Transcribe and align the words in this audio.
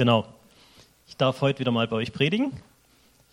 Genau. 0.00 0.24
Ich 1.06 1.18
darf 1.18 1.42
heute 1.42 1.58
wieder 1.58 1.72
mal 1.72 1.86
bei 1.86 1.96
euch 1.96 2.14
predigen. 2.14 2.52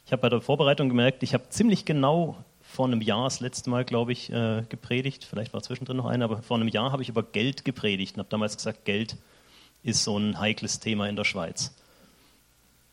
Ich 0.05 0.11
habe 0.11 0.21
bei 0.21 0.27
der 0.27 0.41
Vorbereitung 0.41 0.89
gemerkt, 0.89 1.23
ich 1.23 1.33
habe 1.33 1.47
ziemlich 1.47 1.85
genau 1.85 2.35
vor 2.59 2.87
einem 2.87 2.99
Jahr, 2.99 3.23
das 3.23 3.39
letzte 3.39 3.69
Mal, 3.69 3.85
glaube 3.85 4.11
ich, 4.11 4.29
äh, 4.33 4.63
gepredigt. 4.67 5.23
Vielleicht 5.23 5.53
war 5.53 5.61
zwischendrin 5.63 5.95
noch 5.95 6.07
eine, 6.07 6.25
aber 6.25 6.41
vor 6.41 6.57
einem 6.57 6.67
Jahr 6.67 6.91
habe 6.91 7.01
ich 7.01 7.07
über 7.07 7.23
Geld 7.23 7.63
gepredigt 7.63 8.15
und 8.15 8.19
habe 8.19 8.27
damals 8.27 8.57
gesagt, 8.57 8.83
Geld 8.83 9.15
ist 9.83 10.03
so 10.03 10.17
ein 10.17 10.41
heikles 10.41 10.81
Thema 10.81 11.07
in 11.07 11.15
der 11.15 11.23
Schweiz. 11.23 11.73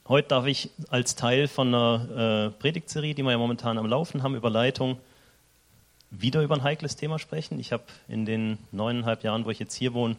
Heute 0.06 0.28
darf 0.28 0.46
ich 0.46 0.70
als 0.88 1.16
Teil 1.16 1.48
von 1.48 1.74
einer 1.74 2.52
äh, 2.54 2.60
Predigtserie, 2.60 3.16
die 3.16 3.24
wir 3.24 3.32
ja 3.32 3.38
momentan 3.38 3.76
am 3.76 3.86
Laufen 3.86 4.22
haben, 4.22 4.36
über 4.36 4.50
Leitung, 4.50 4.98
wieder 6.12 6.42
über 6.42 6.54
ein 6.54 6.62
heikles 6.62 6.94
Thema 6.94 7.18
sprechen. 7.18 7.58
Ich 7.58 7.72
habe 7.72 7.82
in 8.06 8.24
den 8.24 8.58
neuneinhalb 8.70 9.24
Jahren, 9.24 9.44
wo 9.44 9.50
ich 9.50 9.58
jetzt 9.58 9.74
hier 9.74 9.94
wohne, 9.94 10.14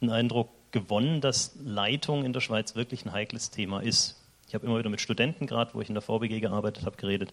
den 0.00 0.10
Eindruck, 0.10 0.48
gewonnen, 0.74 1.20
dass 1.20 1.56
Leitung 1.64 2.24
in 2.24 2.32
der 2.34 2.40
Schweiz 2.40 2.74
wirklich 2.74 3.06
ein 3.06 3.12
heikles 3.12 3.50
Thema 3.50 3.80
ist. 3.80 4.20
Ich 4.48 4.54
habe 4.54 4.66
immer 4.66 4.78
wieder 4.78 4.90
mit 4.90 5.00
Studenten, 5.00 5.46
gerade 5.46 5.72
wo 5.72 5.80
ich 5.80 5.88
in 5.88 5.94
der 5.94 6.02
VBG 6.02 6.40
gearbeitet 6.40 6.84
habe, 6.84 6.96
geredet. 6.96 7.32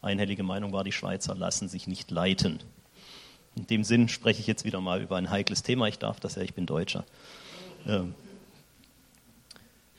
Einhellige 0.00 0.42
Meinung 0.42 0.72
war, 0.72 0.84
die 0.84 0.92
Schweizer 0.92 1.34
lassen 1.34 1.68
sich 1.68 1.86
nicht 1.86 2.10
leiten. 2.10 2.60
In 3.56 3.66
dem 3.66 3.84
Sinn 3.84 4.08
spreche 4.08 4.40
ich 4.40 4.46
jetzt 4.46 4.64
wieder 4.64 4.80
mal 4.80 5.02
über 5.02 5.16
ein 5.16 5.30
heikles 5.30 5.62
Thema. 5.62 5.86
Ich 5.86 5.98
darf 5.98 6.18
das 6.18 6.36
ja, 6.36 6.42
ich 6.42 6.54
bin 6.54 6.64
Deutscher. 6.64 7.04
Ähm. 7.86 8.14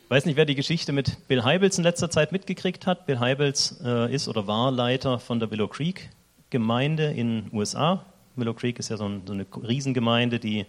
Ich 0.03 0.09
weiß 0.09 0.25
nicht, 0.25 0.35
wer 0.35 0.45
die 0.45 0.55
Geschichte 0.55 0.91
mit 0.91 1.27
Bill 1.27 1.43
Heibels 1.43 1.77
in 1.77 1.83
letzter 1.83 2.09
Zeit 2.09 2.31
mitgekriegt 2.31 2.87
hat. 2.87 3.05
Bill 3.05 3.19
Heibels 3.19 3.79
äh, 3.83 4.11
ist 4.11 4.27
oder 4.27 4.47
war 4.47 4.71
Leiter 4.71 5.19
von 5.19 5.39
der 5.39 5.51
Willow 5.51 5.67
Creek 5.67 6.09
Gemeinde 6.49 7.11
in 7.11 7.43
den 7.43 7.53
USA. 7.53 8.03
Willow 8.35 8.55
Creek 8.55 8.79
ist 8.79 8.89
ja 8.89 8.97
so, 8.97 9.05
ein, 9.05 9.21
so 9.27 9.33
eine 9.33 9.45
Riesengemeinde, 9.55 10.39
die 10.39 10.65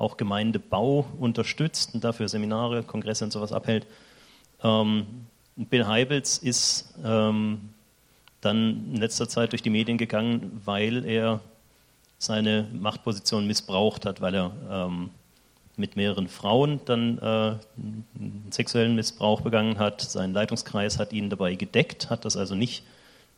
auch 0.00 0.16
Gemeindebau 0.16 1.06
unterstützt 1.18 1.94
und 1.94 2.04
dafür 2.04 2.28
Seminare, 2.28 2.82
Kongresse 2.82 3.24
und 3.24 3.32
sowas 3.32 3.52
abhält. 3.52 3.86
Ähm, 4.62 5.06
Bill 5.56 5.86
Heibels 5.86 6.38
ist 6.38 6.94
ähm, 7.04 7.70
dann 8.40 8.92
in 8.94 8.96
letzter 8.96 9.28
Zeit 9.28 9.52
durch 9.52 9.62
die 9.62 9.70
Medien 9.70 9.98
gegangen, 9.98 10.60
weil 10.64 11.04
er 11.04 11.40
seine 12.18 12.68
Machtposition 12.72 13.46
missbraucht 13.46 14.06
hat, 14.06 14.20
weil 14.20 14.34
er 14.34 14.52
ähm, 14.70 15.10
mit 15.76 15.96
mehreren 15.96 16.28
Frauen 16.28 16.80
dann 16.84 17.18
äh, 17.18 17.54
sexuellen 18.50 18.94
Missbrauch 18.94 19.40
begangen 19.40 19.78
hat. 19.78 20.00
Sein 20.00 20.32
Leitungskreis 20.32 20.98
hat 20.98 21.12
ihn 21.12 21.30
dabei 21.30 21.54
gedeckt, 21.54 22.10
hat 22.10 22.24
das 22.24 22.36
also 22.36 22.54
nicht 22.54 22.84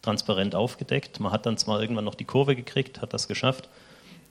transparent 0.03 0.55
aufgedeckt. 0.55 1.20
Man 1.20 1.33
hat 1.33 1.47
dann 1.47 1.56
zwar 1.56 1.81
irgendwann 1.81 2.05
noch 2.05 2.17
die 2.17 2.25
Kurve 2.25 2.56
gekriegt, 2.56 3.00
hat 3.00 3.15
das 3.15 3.28
geschafft, 3.28 3.69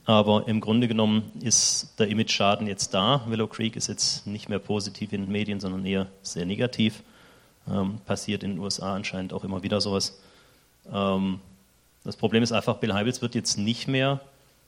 aber 0.06 0.48
im 0.48 0.62
Grunde 0.62 0.88
genommen 0.88 1.32
ist 1.42 1.96
der 2.00 2.08
Image-Schaden 2.08 2.68
jetzt 2.68 2.94
da. 2.94 3.24
Willow 3.28 3.48
Creek 3.48 3.76
ist 3.76 3.88
jetzt 3.88 4.26
nicht 4.26 4.50
mehr 4.50 4.60
positiv 4.60 5.14
in 5.14 5.24
den 5.24 5.32
Medien, 5.32 5.60
sondern 5.60 5.86
eher 5.86 6.08
sehr 6.24 6.46
negativ. 6.46 7.04
Ähm, 7.70 8.00
passiert 8.06 8.44
in 8.44 8.52
den 8.52 8.60
USA 8.60 8.96
anscheinend 8.96 9.34
auch 9.34 9.44
immer 9.44 9.62
wieder 9.62 9.80
sowas. 9.80 10.20
Ähm, 10.92 11.40
das 12.04 12.18
Problem 12.18 12.42
ist 12.42 12.52
einfach, 12.52 12.78
Bill 12.78 12.94
Heibels 12.94 13.22
wird 13.22 13.36
jetzt 13.36 13.58
nicht 13.58 13.88
mehr 13.88 14.20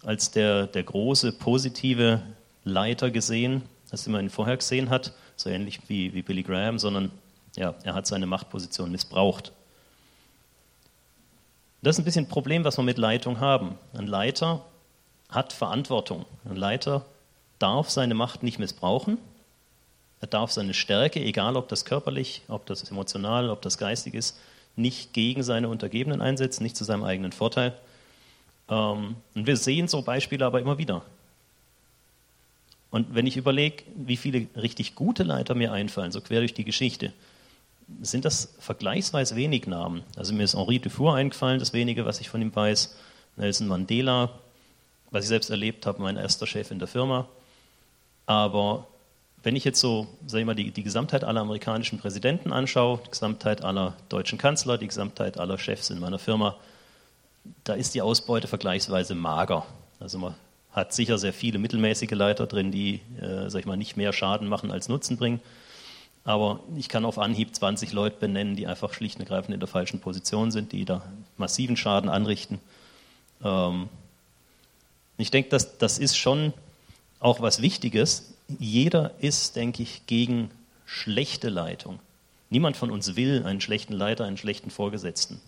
als 0.06 0.30
der, 0.30 0.68
der 0.68 0.84
große, 0.84 1.32
positive 1.32 2.22
Leiter 2.64 3.10
gesehen, 3.10 3.64
das 3.90 4.08
man 4.08 4.26
ihn 4.26 4.30
vorher 4.30 4.58
gesehen 4.58 4.90
hat, 4.90 5.14
so 5.36 5.50
ähnlich 5.50 5.80
wie, 5.88 6.14
wie 6.14 6.22
Billy 6.22 6.44
Graham, 6.44 6.78
sondern 6.78 7.12
ja, 7.56 7.74
er 7.84 7.96
hat 7.96 8.06
seine 8.06 8.28
Machtposition 8.28 8.92
missbraucht. 8.92 9.52
Das 11.82 11.96
ist 11.96 12.00
ein 12.00 12.06
bisschen 12.06 12.26
ein 12.26 12.30
Problem, 12.30 12.64
was 12.64 12.78
wir 12.78 12.84
mit 12.84 12.98
Leitung 12.98 13.40
haben. 13.40 13.78
Ein 13.94 14.08
Leiter 14.08 14.64
hat 15.30 15.54
Verantwortung. 15.54 16.26
Ein 16.46 16.56
Leiter 16.56 17.06
darf 17.60 17.90
seine 17.90 18.14
Macht 18.14 18.44
nicht 18.44 18.60
missbrauchen. 18.60 19.18
Er 20.22 20.28
darf 20.28 20.52
seine 20.52 20.74
Stärke, 20.74 21.20
egal 21.20 21.58
ob 21.58 21.68
das 21.68 21.86
körperlich, 21.86 22.44
ob 22.48 22.66
das 22.66 22.90
emotional, 22.90 23.50
ob 23.50 23.62
das 23.62 23.78
geistig 23.78 24.14
ist, 24.14 24.38
nicht 24.76 25.14
gegen 25.14 25.44
seine 25.44 25.70
Untergebenen 25.70 26.22
einsetzen, 26.22 26.64
nicht 26.64 26.78
zu 26.78 26.84
seinem 26.84 27.04
eigenen 27.04 27.32
Vorteil. 27.32 27.74
Ähm, 28.70 29.16
und 29.36 29.48
wir 29.48 29.58
sehen 29.58 29.88
so 29.88 30.02
Beispiele 30.02 30.46
aber 30.46 30.62
immer 30.62 30.78
wieder. 30.78 31.04
Und 32.90 33.16
wenn 33.16 33.28
ich 33.28 33.38
überlege, 33.38 33.84
wie 33.96 34.18
viele 34.18 34.48
richtig 34.56 34.96
gute 34.96 35.24
Leiter 35.24 35.56
mir 35.56 35.72
einfallen, 35.72 36.12
so 36.12 36.22
quer 36.22 36.40
durch 36.40 36.54
die 36.54 36.64
Geschichte, 36.64 37.12
sind 38.02 38.24
das 38.24 38.54
vergleichsweise 38.60 39.36
wenig 39.36 39.68
Namen. 39.68 40.04
Also 40.16 40.34
mir 40.34 40.44
ist 40.44 40.56
Henri 40.56 40.80
Dufour 40.80 41.16
eingefallen, 41.16 41.60
das 41.60 41.74
wenige, 41.74 42.06
was 42.06 42.22
ich 42.22 42.30
von 42.30 42.42
ihm 42.42 42.56
weiß. 42.56 42.96
Nelson 43.36 43.68
Mandela, 43.68 44.30
was 45.14 45.24
ich 45.26 45.30
selbst 45.30 45.52
erlebt 45.52 45.86
habe, 45.86 46.02
mein 46.02 46.18
erster 46.18 46.48
Chef 46.48 46.72
in 46.72 46.80
der 46.80 46.88
Firma. 46.88 47.28
Aber 48.26 48.88
wenn 49.44 49.56
ich 49.56 49.64
jetzt 49.64 49.80
so, 49.80 50.08
sag 50.26 50.40
ich 50.40 50.46
mal, 50.46 50.56
die, 50.56 50.72
die 50.72 50.84
Gesamtheit 50.84 51.24
aller 51.24 51.42
amerikanischen 51.42 52.00
Präsidenten 52.00 52.52
anschaue, 52.52 53.00
die 53.06 53.12
Gesamtheit 53.12 53.64
aller 53.64 53.96
deutschen 54.10 54.40
Kanzler, 54.40 54.78
die 54.80 54.88
Gesamtheit 54.88 55.38
aller 55.38 55.60
Chefs 55.60 55.92
in 55.92 56.00
meiner 56.00 56.18
Firma, 56.18 56.58
da 57.64 57.74
ist 57.74 57.94
die 57.94 58.02
Ausbeute 58.02 58.48
vergleichsweise 58.48 59.14
mager. 59.14 59.66
Also 60.00 60.18
man 60.18 60.34
hat 60.72 60.94
sicher 60.94 61.20
sehr 61.20 61.34
viele 61.34 61.60
mittelmäßige 61.60 62.12
Leiter 62.12 62.48
drin, 62.48 62.72
die, 62.72 63.02
äh, 63.22 63.50
sag 63.50 63.60
ich 63.60 63.66
mal, 63.68 63.78
nicht 63.78 63.96
mehr 63.96 64.14
Schaden 64.14 64.48
machen 64.48 64.72
als 64.72 64.90
Nutzen 64.90 65.18
bringen. 65.18 65.42
Aber 66.24 66.62
ich 66.76 66.90
kann 66.90 67.06
auf 67.06 67.20
Anhieb 67.20 67.54
20 67.54 67.94
Leute 67.94 68.18
benennen, 68.20 68.56
die 68.56 68.66
einfach 68.66 68.94
schlicht 68.94 69.20
und 69.20 69.24
ergreifend 69.24 69.54
in 69.54 69.60
der 69.60 69.68
falschen 69.68 70.00
Position 70.00 70.50
sind, 70.50 70.72
die 70.72 70.86
da 70.86 71.04
massiven 71.38 71.78
Schaden 71.78 72.10
anrichten. 72.10 72.60
Ähm, 73.44 73.90
ich 75.24 75.32
denke, 75.32 75.50
das, 75.50 75.78
das 75.78 76.00
ist 76.00 76.18
schon 76.18 76.54
auch 77.22 77.40
was 77.40 77.62
Wichtiges. 77.62 78.34
Jeder 78.60 79.12
ist, 79.20 79.56
denke 79.56 79.82
ich, 79.82 80.06
gegen 80.06 80.52
schlechte 80.86 81.48
Leitung. 81.48 82.00
Niemand 82.50 82.76
von 82.76 82.92
uns 82.92 83.16
will 83.16 83.44
einen 83.46 83.62
schlechten 83.62 83.94
Leiter, 83.94 84.26
einen 84.26 84.38
schlechten 84.38 84.70
Vorgesetzten, 84.70 85.40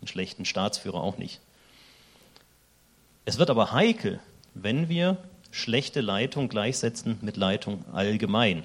einen 0.00 0.08
schlechten 0.08 0.44
Staatsführer 0.44 1.02
auch 1.02 1.16
nicht. 1.16 1.40
Es 3.24 3.38
wird 3.38 3.48
aber 3.48 3.72
heikel, 3.72 4.20
wenn 4.52 4.90
wir 4.90 5.16
schlechte 5.50 6.02
Leitung 6.02 6.50
gleichsetzen 6.50 7.18
mit 7.22 7.38
Leitung 7.38 7.86
allgemein. 7.94 8.62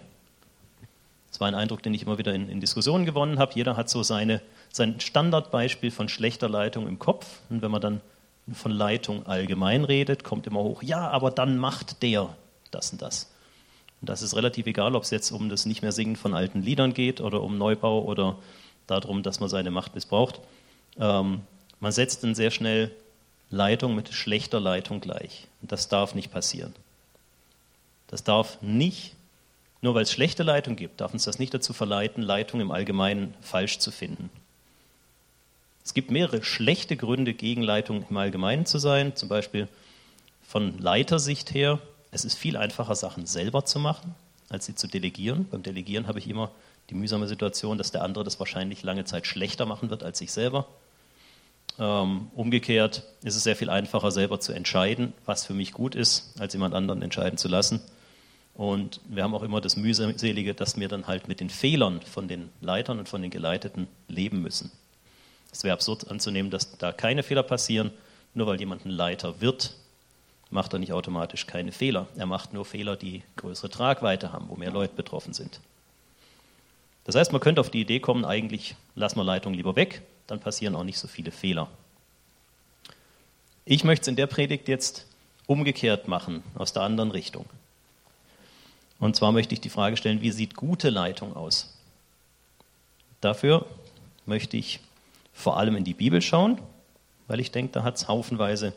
Das 1.29 1.39
war 1.39 1.47
ein 1.47 1.55
Eindruck, 1.55 1.83
den 1.83 1.94
ich 1.94 2.01
immer 2.01 2.17
wieder 2.17 2.33
in, 2.33 2.49
in 2.49 2.59
Diskussionen 2.59 3.05
gewonnen 3.05 3.39
habe. 3.39 3.53
Jeder 3.55 3.77
hat 3.77 3.89
so 3.89 4.03
seine, 4.03 4.41
sein 4.73 4.99
Standardbeispiel 4.99 5.91
von 5.91 6.09
schlechter 6.09 6.49
Leitung 6.49 6.85
im 6.85 6.99
Kopf. 6.99 7.39
Und 7.49 7.61
wenn 7.61 7.71
man 7.71 7.81
dann 7.81 8.01
von 8.53 8.71
Leitung 8.71 9.25
allgemein 9.25 9.83
redet, 9.83 10.23
kommt 10.23 10.47
immer 10.47 10.61
hoch, 10.61 10.83
ja, 10.83 11.09
aber 11.09 11.31
dann 11.31 11.57
macht 11.57 12.01
der 12.01 12.35
das 12.71 12.91
und 12.91 13.01
das. 13.01 13.31
Und 14.01 14.09
das 14.09 14.21
ist 14.21 14.35
relativ 14.35 14.67
egal, 14.67 14.95
ob 14.95 15.03
es 15.03 15.09
jetzt 15.09 15.31
um 15.31 15.49
das 15.49 15.65
nicht 15.65 15.81
mehr 15.81 15.91
Singen 15.91 16.15
von 16.15 16.33
alten 16.33 16.61
Liedern 16.61 16.93
geht 16.93 17.19
oder 17.19 17.41
um 17.41 17.57
Neubau 17.57 18.03
oder 18.03 18.37
darum, 18.85 19.23
dass 19.23 19.39
man 19.39 19.49
seine 19.49 19.71
Macht 19.71 19.95
missbraucht. 19.95 20.39
Ähm, 20.99 21.41
man 21.79 21.91
setzt 21.91 22.23
dann 22.23 22.35
sehr 22.35 22.51
schnell 22.51 22.91
Leitung 23.49 23.95
mit 23.95 24.13
schlechter 24.13 24.59
Leitung 24.59 25.01
gleich. 25.01 25.47
Und 25.61 25.71
das 25.71 25.87
darf 25.87 26.15
nicht 26.15 26.31
passieren. 26.31 26.73
Das 28.07 28.23
darf 28.23 28.61
nicht, 28.61 29.15
nur 29.81 29.95
weil 29.95 30.03
es 30.03 30.11
schlechte 30.11 30.43
Leitung 30.43 30.75
gibt, 30.75 31.01
darf 31.01 31.13
uns 31.13 31.25
das 31.25 31.39
nicht 31.39 31.53
dazu 31.53 31.73
verleiten, 31.73 32.23
Leitung 32.23 32.61
im 32.61 32.71
Allgemeinen 32.71 33.33
falsch 33.41 33.79
zu 33.79 33.91
finden. 33.91 34.29
Es 35.87 35.93
gibt 35.93 36.11
mehrere 36.11 36.43
schlechte 36.43 36.97
Gründe, 36.97 37.33
gegen 37.33 37.61
Leitung 37.61 38.05
im 38.09 38.17
Allgemeinen 38.17 38.65
zu 38.65 38.77
sein. 38.77 39.15
Zum 39.15 39.29
Beispiel 39.29 39.69
von 40.41 40.77
Leitersicht 40.77 41.53
her, 41.53 41.79
es 42.11 42.25
ist 42.25 42.37
viel 42.37 42.57
einfacher, 42.57 42.93
Sachen 42.93 43.25
selber 43.25 43.63
zu 43.63 43.79
machen, 43.79 44.13
als 44.49 44.65
sie 44.65 44.75
zu 44.75 44.87
delegieren. 44.87 45.47
Beim 45.49 45.63
Delegieren 45.63 46.07
habe 46.07 46.19
ich 46.19 46.27
immer 46.27 46.51
die 46.89 46.93
mühsame 46.93 47.25
Situation, 47.25 47.77
dass 47.77 47.91
der 47.91 48.03
andere 48.03 48.25
das 48.25 48.37
wahrscheinlich 48.37 48.83
lange 48.83 49.05
Zeit 49.05 49.27
schlechter 49.27 49.65
machen 49.65 49.89
wird 49.89 50.03
als 50.03 50.19
ich 50.19 50.33
selber. 50.33 50.67
Ähm, 51.79 52.31
umgekehrt 52.35 53.03
ist 53.23 53.37
es 53.37 53.43
sehr 53.43 53.55
viel 53.55 53.69
einfacher, 53.69 54.11
selber 54.11 54.41
zu 54.41 54.51
entscheiden, 54.51 55.13
was 55.23 55.45
für 55.45 55.53
mich 55.53 55.71
gut 55.71 55.95
ist, 55.95 56.33
als 56.37 56.51
jemand 56.51 56.75
anderen 56.75 57.01
entscheiden 57.01 57.37
zu 57.37 57.47
lassen. 57.47 57.79
Und 58.55 58.99
wir 59.07 59.23
haben 59.23 59.33
auch 59.33 59.43
immer 59.43 59.61
das 59.61 59.77
Mühselige, 59.77 60.53
dass 60.53 60.77
wir 60.77 60.89
dann 60.89 61.07
halt 61.07 61.29
mit 61.29 61.39
den 61.39 61.49
Fehlern 61.49 62.01
von 62.01 62.27
den 62.27 62.50
Leitern 62.59 63.00
und 63.00 63.07
von 63.07 63.21
den 63.21 63.31
Geleiteten 63.31 63.88
leben 64.09 64.41
müssen. 64.41 64.69
Es 65.51 65.63
wäre 65.63 65.73
absurd 65.73 66.09
anzunehmen, 66.09 66.51
dass 66.51 66.77
da 66.77 66.91
keine 66.91 67.23
Fehler 67.23 67.44
passieren. 67.44 67.91
Nur 68.33 68.47
weil 68.47 68.59
jemand 68.59 68.85
ein 68.85 68.91
Leiter 68.91 69.41
wird, 69.41 69.73
macht 70.49 70.73
er 70.73 70.79
nicht 70.79 70.94
automatisch 70.94 71.47
keine 71.47 71.71
Fehler. 71.71 72.07
Er 72.15 72.25
macht 72.25 72.53
nur 72.53 72.65
Fehler, 72.65 72.95
die 72.95 73.23
größere 73.35 73.69
Tragweite 73.69 74.31
haben, 74.31 74.49
wo 74.49 74.55
mehr 74.55 74.71
Leute 74.71 74.94
betroffen 74.94 75.33
sind. 75.33 75.59
Das 77.05 77.15
heißt, 77.15 77.31
man 77.31 77.41
könnte 77.41 77.61
auf 77.61 77.69
die 77.69 77.81
Idee 77.81 77.99
kommen, 77.99 78.25
eigentlich 78.25 78.75
lassen 78.95 79.17
wir 79.17 79.23
Leitung 79.23 79.53
lieber 79.53 79.75
weg, 79.75 80.01
dann 80.27 80.39
passieren 80.39 80.75
auch 80.75 80.83
nicht 80.83 80.99
so 80.99 81.07
viele 81.07 81.31
Fehler. 81.31 81.69
Ich 83.63 83.83
möchte 83.83 84.03
es 84.03 84.07
in 84.09 84.17
der 84.17 84.27
Predigt 84.27 84.67
jetzt 84.67 85.05
umgekehrt 85.45 86.07
machen, 86.07 86.43
aus 86.55 86.73
der 86.73 86.83
anderen 86.83 87.11
Richtung. 87.11 87.45
Und 89.00 89.15
zwar 89.15 89.31
möchte 89.31 89.53
ich 89.53 89.61
die 89.61 89.69
Frage 89.69 89.97
stellen, 89.97 90.21
wie 90.21 90.31
sieht 90.31 90.55
gute 90.55 90.89
Leitung 90.89 91.35
aus? 91.35 91.73
Dafür 93.21 93.65
möchte 94.25 94.57
ich 94.57 94.79
vor 95.38 95.57
allem 95.57 95.75
in 95.75 95.84
die 95.84 95.94
Bibel 95.94 96.19
schauen, 96.19 96.60
weil 97.28 97.39
ich 97.39 97.51
denke, 97.51 97.72
da 97.72 97.84
hat 97.84 97.95
es 97.95 98.07
haufenweise 98.07 98.74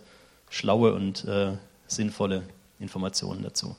schlaue 0.50 0.92
und 0.92 1.24
äh, 1.24 1.56
sinnvolle 1.86 2.42
Informationen 2.78 3.42
dazu. 3.42 3.76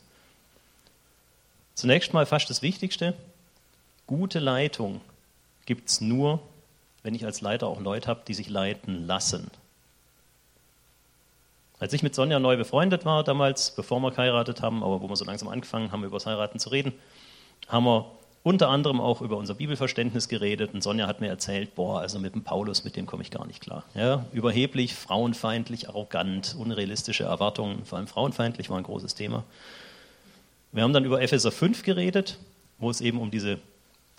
Zunächst 1.76 2.12
mal 2.12 2.26
fast 2.26 2.50
das 2.50 2.64
Wichtigste. 2.64 3.14
gute 4.08 4.40
Leitung 4.40 5.00
gibt 5.68 5.90
es 5.90 6.02
nur, 6.02 6.42
wenn 7.04 7.14
ich 7.14 7.24
als 7.24 7.42
Leiter 7.42 7.68
auch 7.68 7.80
Leute 7.80 8.08
habe, 8.08 8.24
die 8.28 8.34
sich 8.34 8.50
leiten 8.50 9.06
lassen. 9.06 9.52
Als 11.80 11.94
ich 11.94 12.02
mit 12.02 12.16
Sonja 12.16 12.40
neu 12.40 12.58
befreundet 12.58 13.06
war, 13.06 13.24
damals, 13.24 13.72
bevor 13.76 14.00
wir 14.00 14.10
geheiratet 14.10 14.62
haben, 14.62 14.84
aber 14.84 15.02
wo 15.02 15.08
wir 15.08 15.16
so 15.16 15.26
langsam 15.26 15.50
angefangen 15.50 15.92
haben, 15.92 16.04
über 16.04 16.18
das 16.18 16.26
Heiraten 16.26 16.58
zu 16.58 16.70
reden, 16.70 16.94
haben 17.68 17.86
wir 17.86 18.12
unter 18.44 18.70
anderem 18.70 19.00
auch 19.00 19.22
über 19.22 19.38
unser 19.38 19.54
Bibelverständnis 19.54 20.28
geredet. 20.28 20.74
Und 20.74 20.82
Sonja 20.82 21.08
hat 21.08 21.22
mir 21.22 21.28
erzählt, 21.28 21.76
boah, 21.76 22.00
also 22.00 22.20
mit 22.20 22.34
dem 22.34 22.44
Paulus, 22.44 22.84
mit 22.84 22.96
dem 22.96 23.06
komme 23.06 23.22
ich 23.22 23.32
gar 23.32 23.46
nicht 23.46 23.62
klar. 23.62 23.84
Ja, 23.94 24.26
überheblich, 24.34 24.96
frauenfeindlich, 24.96 25.90
arrogant, 25.90 26.56
unrealistische 26.58 27.24
Erwartungen, 27.24 27.86
vor 27.86 27.98
allem 27.98 28.08
frauenfeindlich 28.08 28.70
war 28.70 28.78
ein 28.78 28.84
großes 28.84 29.16
Thema. 29.16 29.44
Wir 30.72 30.84
haben 30.84 30.94
dann 30.94 31.06
über 31.06 31.22
Epheser 31.22 31.52
5 31.52 31.84
geredet, 31.84 32.40
wo 32.80 32.90
es 32.90 33.02
eben 33.02 33.20
um 33.20 33.30
diese 33.30 33.60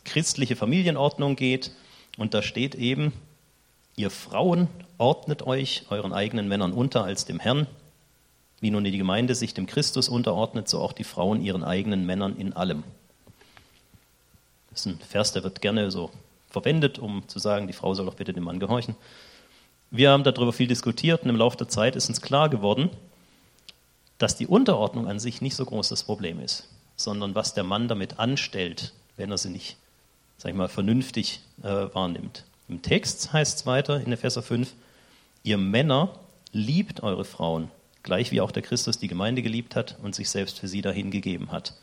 christliche 0.05 0.57
Familienordnung 0.57 1.37
geht. 1.37 1.73
Und 2.19 2.35
da 2.35 2.43
steht 2.43 2.75
eben, 2.75 3.13
Ihr 3.95 4.11
Frauen 4.11 4.69
ordnet 4.97 5.43
euch 5.43 5.85
euren 5.91 6.15
eigenen 6.15 6.49
Männern 6.49 6.73
unter 6.73 7.05
als 7.05 7.27
dem 7.27 7.39
Herrn. 7.39 7.67
Wie 8.61 8.71
nun 8.71 8.85
die 8.85 8.97
Gemeinde 8.97 9.35
sich 9.35 9.53
dem 9.55 9.67
Christus 9.67 10.09
unterordnet, 10.09 10.69
so 10.69 10.81
auch 10.81 10.93
die 10.93 11.05
Frauen 11.05 11.43
ihren 11.43 11.63
eigenen 11.63 12.07
Männern 12.07 12.37
in 12.37 12.55
allem. 12.55 12.85
Das 14.73 14.81
ist 14.81 14.87
ein 14.87 14.99
Vers, 14.99 15.33
der 15.33 15.45
wird 15.45 15.61
gerne 15.61 15.91
so 15.91 16.11
verwendet, 16.51 16.99
um 16.99 17.29
zu 17.29 17.39
sagen, 17.39 17.67
die 17.67 17.73
Frau 17.73 17.95
soll 17.95 18.07
doch 18.07 18.15
bitte 18.15 18.33
dem 18.33 18.45
Mann 18.45 18.59
gehorchen. 18.59 18.97
Wir 19.91 20.11
haben 20.11 20.25
darüber 20.25 20.53
viel 20.53 20.67
diskutiert 20.67 21.23
und 21.23 21.29
im 21.29 21.37
Laufe 21.37 21.59
der 21.59 21.69
Zeit 21.69 21.97
ist 21.97 22.09
uns 22.09 22.23
klar 22.23 22.49
geworden, 22.49 22.91
dass 24.17 24.37
die 24.37 24.47
Unterordnung 24.47 25.07
an 25.07 25.19
sich 25.19 25.43
nicht 25.43 25.55
so 25.55 25.65
groß 25.65 25.89
das 25.89 26.05
Problem 26.05 26.41
ist, 26.41 26.69
sondern 26.97 27.35
was 27.35 27.55
der 27.55 27.65
Mann 27.65 27.89
damit 27.89 28.19
anstellt, 28.19 28.95
wenn 29.17 29.31
er 29.31 29.39
sie 29.39 29.51
nicht, 29.51 29.77
sag 30.39 30.51
ich 30.51 30.57
mal, 30.57 30.69
vernünftig 30.69 31.41
äh, 31.63 31.93
wahrnimmt. 31.93 32.45
Im 32.69 32.81
Text 32.81 33.33
heißt 33.33 33.59
es 33.59 33.67
weiter 33.67 34.01
in 34.01 34.13
Epheser 34.13 34.43
5, 34.43 34.73
ihr 35.43 35.59
Männer 35.59 36.19
liebt 36.53 37.03
eure 37.03 37.25
Frauen, 37.27 37.71
gleich 38.03 38.31
wie 38.31 38.41
auch 38.41 38.53
der 38.53 38.63
Christus 38.63 38.99
die 38.99 39.09
Gemeinde 39.09 39.43
geliebt 39.43 39.77
hat 39.77 39.99
und 40.03 40.15
sich 40.15 40.31
selbst 40.31 40.59
für 40.59 40.69
sie 40.69 40.81
dahingegeben 40.81 41.53
hat. 41.53 41.75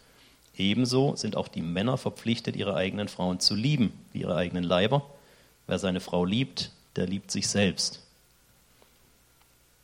Ebenso 0.60 1.16
sind 1.16 1.36
auch 1.36 1.48
die 1.48 1.62
Männer 1.62 1.98
verpflichtet, 1.98 2.56
ihre 2.56 2.76
eigenen 2.76 3.08
Frauen 3.08 3.40
zu 3.40 3.56
lieben, 3.56 3.94
wie 4.14 4.22
ihre 4.22 4.36
eigenen 4.36 4.64
Leiber. 4.64 5.04
Wer 5.66 5.80
seine 5.80 6.02
Frau 6.02 6.26
liebt, 6.26 6.72
der 6.96 7.08
liebt 7.08 7.32
sich 7.32 7.48
selbst. 7.48 8.02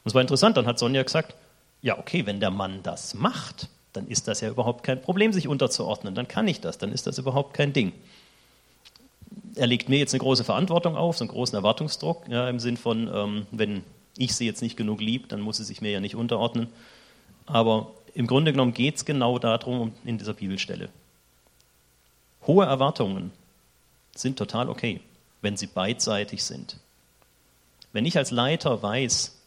Und 0.04 0.10
es 0.10 0.14
war 0.14 0.22
interessant, 0.22 0.58
dann 0.58 0.68
hat 0.68 0.78
Sonja 0.78 1.02
gesagt, 1.02 1.36
ja, 1.82 1.98
okay, 1.98 2.26
wenn 2.26 2.40
der 2.40 2.52
Mann 2.52 2.84
das 2.84 3.14
macht, 3.14 3.70
dann 3.94 4.08
ist 4.08 4.28
das 4.28 4.42
ja 4.42 4.50
überhaupt 4.50 4.84
kein 4.84 5.02
Problem, 5.02 5.34
sich 5.34 5.48
unterzuordnen. 5.48 6.14
Dann 6.14 6.28
kann 6.28 6.48
ich 6.48 6.62
das, 6.62 6.78
dann 6.78 6.92
ist 6.92 7.08
das 7.08 7.18
überhaupt 7.18 7.54
kein 7.54 7.74
Ding 7.74 7.94
er 9.56 9.68
legt 9.68 9.90
mir 9.90 9.98
jetzt 9.98 10.14
eine 10.14 10.20
große 10.20 10.44
Verantwortung 10.44 10.96
auf, 10.96 11.18
so 11.18 11.24
einen 11.24 11.32
großen 11.32 11.56
Erwartungsdruck, 11.56 12.28
ja, 12.30 12.50
im 12.50 12.60
Sinn 12.60 12.78
von, 12.78 13.10
ähm, 13.14 13.48
wenn 13.52 13.84
ich 14.18 14.36
sie 14.36 14.46
jetzt 14.46 14.62
nicht 14.62 14.78
genug 14.78 15.02
liebe, 15.02 15.28
dann 15.28 15.42
muss 15.42 15.58
sie 15.58 15.64
sich 15.64 15.82
mir 15.82 15.92
ja 15.92 16.00
nicht 16.00 16.16
unterordnen. 16.16 16.68
Aber 17.46 17.92
im 18.16 18.28
Grunde 18.28 18.54
genommen 18.54 18.74
geht 18.74 18.96
es 18.96 19.06
genau 19.06 19.38
darum 19.38 19.94
in 20.06 20.18
dieser 20.18 20.34
Bibelstelle. 20.34 20.90
Hohe 22.48 22.66
Erwartungen 22.66 23.32
sind 24.16 24.38
total 24.38 24.70
okay, 24.70 25.02
wenn 25.42 25.58
sie 25.58 25.68
beidseitig 25.68 26.44
sind. 26.44 26.78
Wenn 27.92 28.06
ich 28.06 28.18
als 28.18 28.32
Leiter 28.32 28.82
weiß, 28.82 29.38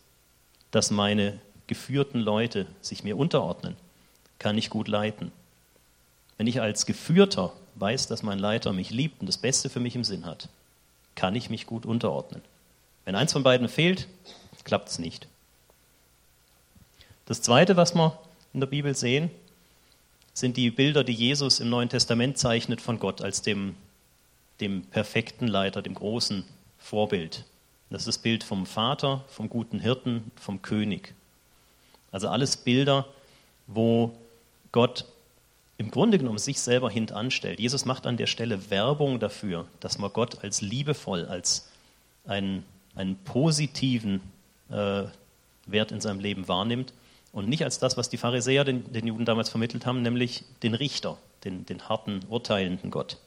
dass 0.71 0.91
meine 0.91 1.41
geführten 1.67 2.21
Leute 2.21 2.67
sich 2.83 3.03
mir 3.03 3.17
unterordnen, 3.17 3.75
kann 4.39 4.59
ich 4.59 4.69
gut 4.69 4.87
leiten. 4.87 5.33
Wenn 6.37 6.47
ich 6.47 6.61
als 6.61 6.85
Geführter 6.85 7.55
weiß, 7.77 8.07
dass 8.07 8.23
mein 8.23 8.39
Leiter 8.39 8.73
mich 8.75 8.91
liebt 8.91 9.21
und 9.21 9.27
das 9.27 9.39
Beste 9.39 9.71
für 9.71 9.81
mich 9.81 9.97
im 9.97 10.05
Sinn 10.05 10.27
hat, 10.27 10.49
kann 11.15 11.35
ich 11.35 11.49
mich 11.49 11.67
gut 11.67 11.87
unterordnen. 11.87 12.43
Wenn 13.07 13.15
eins 13.15 13.33
von 13.33 13.43
beiden 13.43 13.69
fehlt, 13.69 14.09
klappt 14.65 14.91
es 14.91 14.99
nicht. 14.99 15.27
Das 17.25 17.41
Zweite, 17.41 17.77
was 17.77 17.95
wir 17.95 18.19
in 18.53 18.61
der 18.61 18.67
Bibel 18.67 18.95
sehen, 18.95 19.31
sind 20.33 20.57
die 20.57 20.71
Bilder, 20.71 21.05
die 21.05 21.13
Jesus 21.13 21.61
im 21.61 21.69
Neuen 21.69 21.89
Testament 21.89 22.39
zeichnet 22.39 22.81
von 22.81 22.99
Gott 22.99 23.21
als 23.23 23.43
dem, 23.43 23.75
dem 24.61 24.83
perfekten 24.83 25.49
Leiter, 25.49 25.83
dem 25.83 25.95
großen 25.95 26.45
Vorbild. 26.79 27.45
Das 27.91 28.03
ist 28.03 28.09
das 28.09 28.19
Bild 28.19 28.45
vom 28.45 28.67
Vater, 28.67 29.25
vom 29.29 29.49
guten 29.49 29.81
Hirten, 29.81 30.31
vom 30.37 30.63
König. 30.63 31.15
Also 32.13 32.29
alles 32.29 32.57
Bilder, 32.57 33.07
wo 33.67 34.17
Gott 34.73 35.07
im 35.77 35.91
Grunde 35.91 36.19
genommen 36.19 36.39
sich 36.39 36.61
selber 36.61 36.91
hintanstellt. 36.91 37.61
Jesus 37.61 37.85
macht 37.85 38.07
an 38.07 38.17
der 38.17 38.27
Stelle 38.27 38.71
Werbung 38.71 39.21
dafür, 39.21 39.67
dass 39.81 39.99
man 39.99 40.13
Gott 40.13 40.43
als 40.45 40.61
liebevoll, 40.61 41.27
als 41.27 41.69
einen, 42.27 42.65
einen 42.95 43.17
positiven 43.17 44.21
äh, 44.71 45.05
Wert 45.67 45.93
in 45.93 46.01
seinem 46.01 46.21
Leben 46.21 46.49
wahrnimmt 46.49 46.93
und 47.33 47.49
nicht 47.49 47.65
als 47.65 47.79
das, 47.79 47.97
was 47.97 48.09
die 48.09 48.17
Pharisäer 48.17 48.65
den, 48.65 48.93
den 48.93 49.07
Juden 49.07 49.25
damals 49.25 49.49
vermittelt 49.49 49.87
haben, 49.87 50.03
nämlich 50.03 50.45
den 50.63 50.75
Richter, 50.75 51.19
den, 51.45 51.67
den 51.67 51.89
harten, 51.89 52.21
urteilenden 52.29 52.91
Gott. 52.91 53.19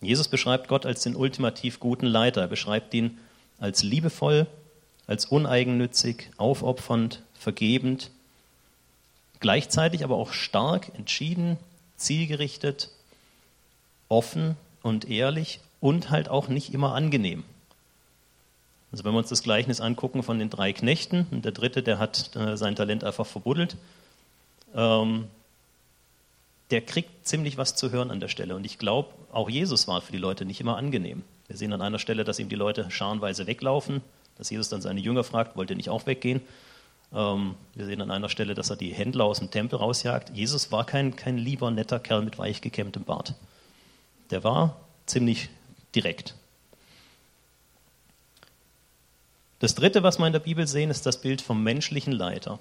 Jesus 0.00 0.28
beschreibt 0.28 0.68
Gott 0.68 0.84
als 0.84 1.02
den 1.02 1.16
ultimativ 1.16 1.80
guten 1.80 2.06
Leiter. 2.06 2.42
Er 2.42 2.48
beschreibt 2.48 2.92
ihn 2.94 3.18
als 3.58 3.82
liebevoll, 3.82 4.46
als 5.06 5.26
uneigennützig, 5.26 6.30
aufopfernd, 6.36 7.22
vergebend 7.34 8.10
gleichzeitig 9.44 10.04
aber 10.04 10.16
auch 10.16 10.32
stark, 10.32 10.90
entschieden, 10.96 11.58
zielgerichtet, 11.98 12.88
offen 14.08 14.56
und 14.82 15.10
ehrlich 15.10 15.60
und 15.80 16.08
halt 16.08 16.30
auch 16.30 16.48
nicht 16.48 16.72
immer 16.72 16.94
angenehm. 16.94 17.44
Also 18.94 19.02
wenn 19.02 19.12
wir 19.12 19.18
uns 19.18 19.28
das 19.28 19.42
Gleichnis 19.42 19.80
angucken 19.80 20.22
von 20.22 20.38
den 20.38 20.50
drei 20.50 20.72
Knechten, 20.72 21.26
und 21.32 21.44
der 21.44 21.50
dritte, 21.50 21.82
der 21.82 21.98
hat 21.98 22.30
äh, 22.36 22.56
sein 22.56 22.76
Talent 22.76 23.02
einfach 23.02 23.26
verbuddelt, 23.26 23.76
ähm, 24.72 25.24
der 26.70 26.80
kriegt 26.80 27.26
ziemlich 27.26 27.58
was 27.58 27.74
zu 27.74 27.90
hören 27.90 28.12
an 28.12 28.20
der 28.20 28.28
Stelle. 28.28 28.54
Und 28.54 28.64
ich 28.64 28.78
glaube, 28.78 29.08
auch 29.32 29.50
Jesus 29.50 29.88
war 29.88 30.00
für 30.00 30.12
die 30.12 30.18
Leute 30.18 30.44
nicht 30.44 30.60
immer 30.60 30.76
angenehm. 30.76 31.24
Wir 31.48 31.56
sehen 31.56 31.72
an 31.72 31.82
einer 31.82 31.98
Stelle, 31.98 32.22
dass 32.22 32.38
ihm 32.38 32.48
die 32.48 32.54
Leute 32.54 32.88
scharenweise 32.88 33.48
weglaufen, 33.48 34.00
dass 34.38 34.50
Jesus 34.50 34.68
dann 34.68 34.80
seine 34.80 35.00
Jünger 35.00 35.24
fragt, 35.24 35.56
wollt 35.56 35.70
ihr 35.70 35.76
nicht 35.76 35.90
auch 35.90 36.06
weggehen? 36.06 36.40
Ähm, 37.12 37.56
wir 37.74 37.86
sehen 37.86 38.00
an 38.00 38.12
einer 38.12 38.28
Stelle, 38.28 38.54
dass 38.54 38.70
er 38.70 38.76
die 38.76 38.94
Händler 38.94 39.24
aus 39.24 39.40
dem 39.40 39.50
Tempel 39.50 39.80
rausjagt. 39.80 40.30
Jesus 40.36 40.70
war 40.70 40.86
kein, 40.86 41.16
kein 41.16 41.36
lieber, 41.36 41.68
netter 41.72 41.98
Kerl 41.98 42.22
mit 42.22 42.38
weich 42.38 42.60
gekämmtem 42.60 43.02
Bart. 43.02 43.34
Der 44.30 44.44
war 44.44 44.76
ziemlich 45.06 45.48
direkt. 45.96 46.36
Das 49.64 49.74
dritte, 49.74 50.02
was 50.02 50.18
wir 50.18 50.26
in 50.26 50.34
der 50.34 50.40
Bibel 50.40 50.66
sehen, 50.66 50.90
ist 50.90 51.06
das 51.06 51.22
Bild 51.22 51.40
vom 51.40 51.62
menschlichen 51.62 52.12
Leiter. 52.12 52.58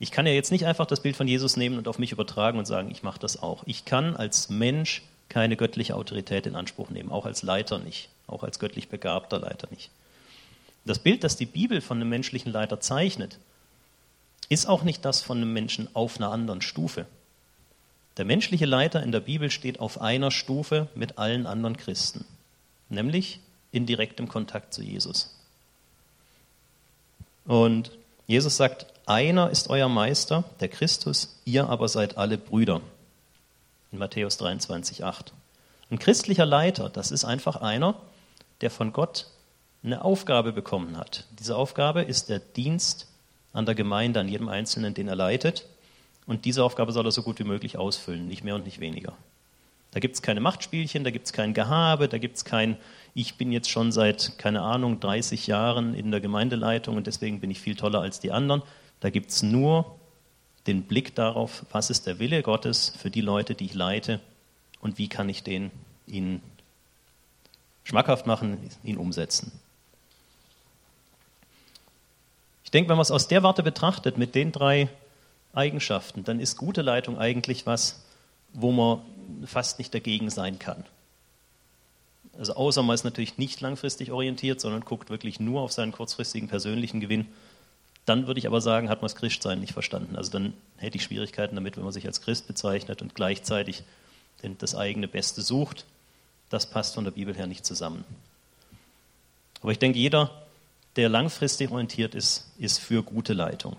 Ich 0.00 0.10
kann 0.10 0.26
ja 0.26 0.32
jetzt 0.32 0.50
nicht 0.50 0.66
einfach 0.66 0.86
das 0.86 0.98
Bild 0.98 1.14
von 1.14 1.28
Jesus 1.28 1.56
nehmen 1.56 1.78
und 1.78 1.86
auf 1.86 2.00
mich 2.00 2.10
übertragen 2.10 2.58
und 2.58 2.64
sagen, 2.64 2.90
ich 2.90 3.04
mache 3.04 3.20
das 3.20 3.40
auch. 3.40 3.62
Ich 3.66 3.84
kann 3.84 4.16
als 4.16 4.48
Mensch 4.48 5.02
keine 5.28 5.54
göttliche 5.54 5.94
Autorität 5.94 6.48
in 6.48 6.56
Anspruch 6.56 6.90
nehmen, 6.90 7.12
auch 7.12 7.26
als 7.26 7.44
Leiter 7.44 7.78
nicht, 7.78 8.08
auch 8.26 8.42
als 8.42 8.58
göttlich 8.58 8.88
begabter 8.88 9.38
Leiter 9.38 9.68
nicht. 9.70 9.92
Das 10.84 10.98
Bild, 10.98 11.22
das 11.22 11.36
die 11.36 11.46
Bibel 11.46 11.80
von 11.80 11.98
einem 11.98 12.08
menschlichen 12.08 12.50
Leiter 12.50 12.80
zeichnet, 12.80 13.38
ist 14.48 14.66
auch 14.66 14.82
nicht 14.82 15.04
das 15.04 15.22
von 15.22 15.36
einem 15.36 15.52
Menschen 15.52 15.88
auf 15.94 16.16
einer 16.16 16.32
anderen 16.32 16.60
Stufe. 16.60 17.06
Der 18.16 18.24
menschliche 18.24 18.66
Leiter 18.66 19.00
in 19.00 19.12
der 19.12 19.20
Bibel 19.20 19.48
steht 19.48 19.78
auf 19.78 20.00
einer 20.00 20.32
Stufe 20.32 20.88
mit 20.96 21.18
allen 21.18 21.46
anderen 21.46 21.76
Christen, 21.76 22.24
nämlich 22.88 23.38
in 23.70 23.86
direktem 23.86 24.26
Kontakt 24.26 24.74
zu 24.74 24.82
Jesus. 24.82 25.36
Und 27.50 27.90
Jesus 28.28 28.56
sagt, 28.56 28.86
einer 29.06 29.50
ist 29.50 29.70
euer 29.70 29.88
Meister, 29.88 30.44
der 30.60 30.68
Christus, 30.68 31.40
ihr 31.44 31.68
aber 31.68 31.88
seid 31.88 32.16
alle 32.16 32.38
Brüder. 32.38 32.80
In 33.90 33.98
Matthäus 33.98 34.36
23, 34.36 35.02
8. 35.02 35.32
Ein 35.90 35.98
christlicher 35.98 36.46
Leiter, 36.46 36.88
das 36.88 37.10
ist 37.10 37.24
einfach 37.24 37.56
einer, 37.56 37.96
der 38.60 38.70
von 38.70 38.92
Gott 38.92 39.26
eine 39.82 40.04
Aufgabe 40.04 40.52
bekommen 40.52 40.96
hat. 40.96 41.24
Diese 41.40 41.56
Aufgabe 41.56 42.02
ist 42.02 42.28
der 42.28 42.38
Dienst 42.38 43.08
an 43.52 43.66
der 43.66 43.74
Gemeinde, 43.74 44.20
an 44.20 44.28
jedem 44.28 44.48
Einzelnen, 44.48 44.94
den 44.94 45.08
er 45.08 45.16
leitet. 45.16 45.66
Und 46.26 46.44
diese 46.44 46.62
Aufgabe 46.62 46.92
soll 46.92 47.04
er 47.04 47.10
so 47.10 47.24
gut 47.24 47.40
wie 47.40 47.44
möglich 47.44 47.76
ausfüllen, 47.76 48.28
nicht 48.28 48.44
mehr 48.44 48.54
und 48.54 48.64
nicht 48.64 48.78
weniger. 48.78 49.16
Da 49.92 50.00
gibt 50.00 50.14
es 50.14 50.22
keine 50.22 50.40
Machtspielchen, 50.40 51.02
da 51.02 51.10
gibt 51.10 51.26
es 51.26 51.32
kein 51.32 51.52
Gehabe, 51.52 52.08
da 52.08 52.18
gibt 52.18 52.36
es 52.36 52.44
kein, 52.44 52.76
ich 53.14 53.34
bin 53.34 53.50
jetzt 53.50 53.68
schon 53.68 53.90
seit, 53.90 54.38
keine 54.38 54.62
Ahnung, 54.62 55.00
30 55.00 55.46
Jahren 55.48 55.94
in 55.94 56.10
der 56.10 56.20
Gemeindeleitung 56.20 56.96
und 56.96 57.06
deswegen 57.06 57.40
bin 57.40 57.50
ich 57.50 57.60
viel 57.60 57.74
toller 57.74 58.00
als 58.00 58.20
die 58.20 58.30
anderen. 58.30 58.62
Da 59.00 59.10
gibt 59.10 59.30
es 59.30 59.42
nur 59.42 59.98
den 60.66 60.84
Blick 60.84 61.14
darauf, 61.14 61.64
was 61.72 61.90
ist 61.90 62.06
der 62.06 62.18
Wille 62.18 62.42
Gottes 62.42 62.92
für 62.98 63.10
die 63.10 63.20
Leute, 63.20 63.54
die 63.54 63.64
ich 63.64 63.74
leite 63.74 64.20
und 64.80 64.98
wie 64.98 65.08
kann 65.08 65.28
ich 65.28 65.42
den 65.42 65.70
ihnen 66.06 66.40
schmackhaft 67.82 68.26
machen, 68.26 68.58
ihn 68.84 68.96
umsetzen. 68.96 69.50
Ich 72.62 72.70
denke, 72.70 72.90
wenn 72.90 72.96
man 72.96 73.02
es 73.02 73.10
aus 73.10 73.26
der 73.26 73.42
Warte 73.42 73.64
betrachtet, 73.64 74.16
mit 74.16 74.36
den 74.36 74.52
drei 74.52 74.88
Eigenschaften, 75.52 76.22
dann 76.22 76.38
ist 76.38 76.56
gute 76.56 76.82
Leitung 76.82 77.18
eigentlich 77.18 77.66
was, 77.66 78.04
wo 78.52 78.72
man 78.72 79.00
fast 79.46 79.78
nicht 79.78 79.94
dagegen 79.94 80.30
sein 80.30 80.58
kann. 80.58 80.84
Also 82.38 82.54
außer 82.54 82.82
man 82.82 82.94
ist 82.94 83.04
natürlich 83.04 83.38
nicht 83.38 83.60
langfristig 83.60 84.12
orientiert, 84.12 84.60
sondern 84.60 84.82
guckt 84.82 85.10
wirklich 85.10 85.40
nur 85.40 85.60
auf 85.60 85.72
seinen 85.72 85.92
kurzfristigen 85.92 86.48
persönlichen 86.48 87.00
Gewinn. 87.00 87.26
Dann 88.06 88.26
würde 88.26 88.40
ich 88.40 88.46
aber 88.46 88.60
sagen, 88.60 88.88
hat 88.88 89.02
man 89.02 89.08
das 89.08 89.16
Christsein 89.16 89.60
nicht 89.60 89.72
verstanden. 89.72 90.16
Also 90.16 90.30
dann 90.30 90.54
hätte 90.76 90.96
ich 90.96 91.04
Schwierigkeiten 91.04 91.54
damit, 91.54 91.76
wenn 91.76 91.84
man 91.84 91.92
sich 91.92 92.06
als 92.06 92.22
Christ 92.22 92.46
bezeichnet 92.46 93.02
und 93.02 93.14
gleichzeitig 93.14 93.82
das 94.58 94.74
eigene 94.74 95.06
Beste 95.06 95.42
sucht. 95.42 95.84
Das 96.48 96.70
passt 96.70 96.94
von 96.94 97.04
der 97.04 97.10
Bibel 97.10 97.34
her 97.36 97.46
nicht 97.46 97.66
zusammen. 97.66 98.04
Aber 99.60 99.72
ich 99.72 99.78
denke, 99.78 99.98
jeder, 99.98 100.30
der 100.96 101.08
langfristig 101.10 101.70
orientiert 101.70 102.14
ist, 102.14 102.50
ist 102.58 102.78
für 102.78 103.02
gute 103.02 103.34
Leitung. 103.34 103.76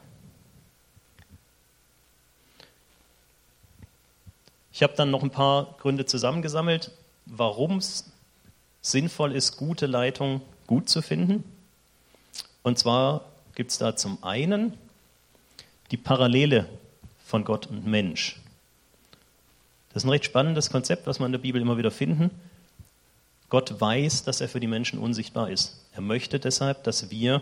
Ich 4.74 4.84
habe 4.84 4.94
dann 4.96 5.12
noch 5.12 5.24
ein 5.24 5.32
paar 5.32 5.76
Gründe 5.80 6.06
zusammengesammelt, 6.06 6.92
warum 7.26 7.78
es 7.78 8.12
sinnvoll 8.82 9.36
ist, 9.36 9.58
gute 9.58 9.86
Leitung 9.86 10.42
gut 10.68 10.90
zu 10.90 11.02
finden. 11.02 11.44
Und 12.64 12.80
zwar 12.80 13.26
gibt 13.56 13.72
es 13.72 13.78
da 13.78 13.96
zum 13.96 14.24
einen 14.24 14.78
die 15.92 15.98
Parallele 15.98 16.68
von 17.26 17.44
Gott 17.44 17.68
und 17.68 17.86
Mensch. 17.86 18.40
Das 19.90 20.04
ist 20.04 20.08
ein 20.08 20.12
recht 20.12 20.26
spannendes 20.26 20.70
Konzept, 20.70 21.06
was 21.06 21.20
wir 21.20 21.26
in 21.26 21.34
der 21.34 21.40
Bibel 21.40 21.62
immer 21.62 21.78
wieder 21.78 21.92
finden. 21.92 22.32
Gott 23.50 23.82
weiß, 23.82 24.24
dass 24.24 24.40
er 24.40 24.48
für 24.48 24.62
die 24.62 24.68
Menschen 24.68 25.00
unsichtbar 25.00 25.50
ist. 25.50 25.86
Er 25.94 26.02
möchte 26.02 26.40
deshalb, 26.40 26.86
dass 26.86 27.12
wir 27.12 27.42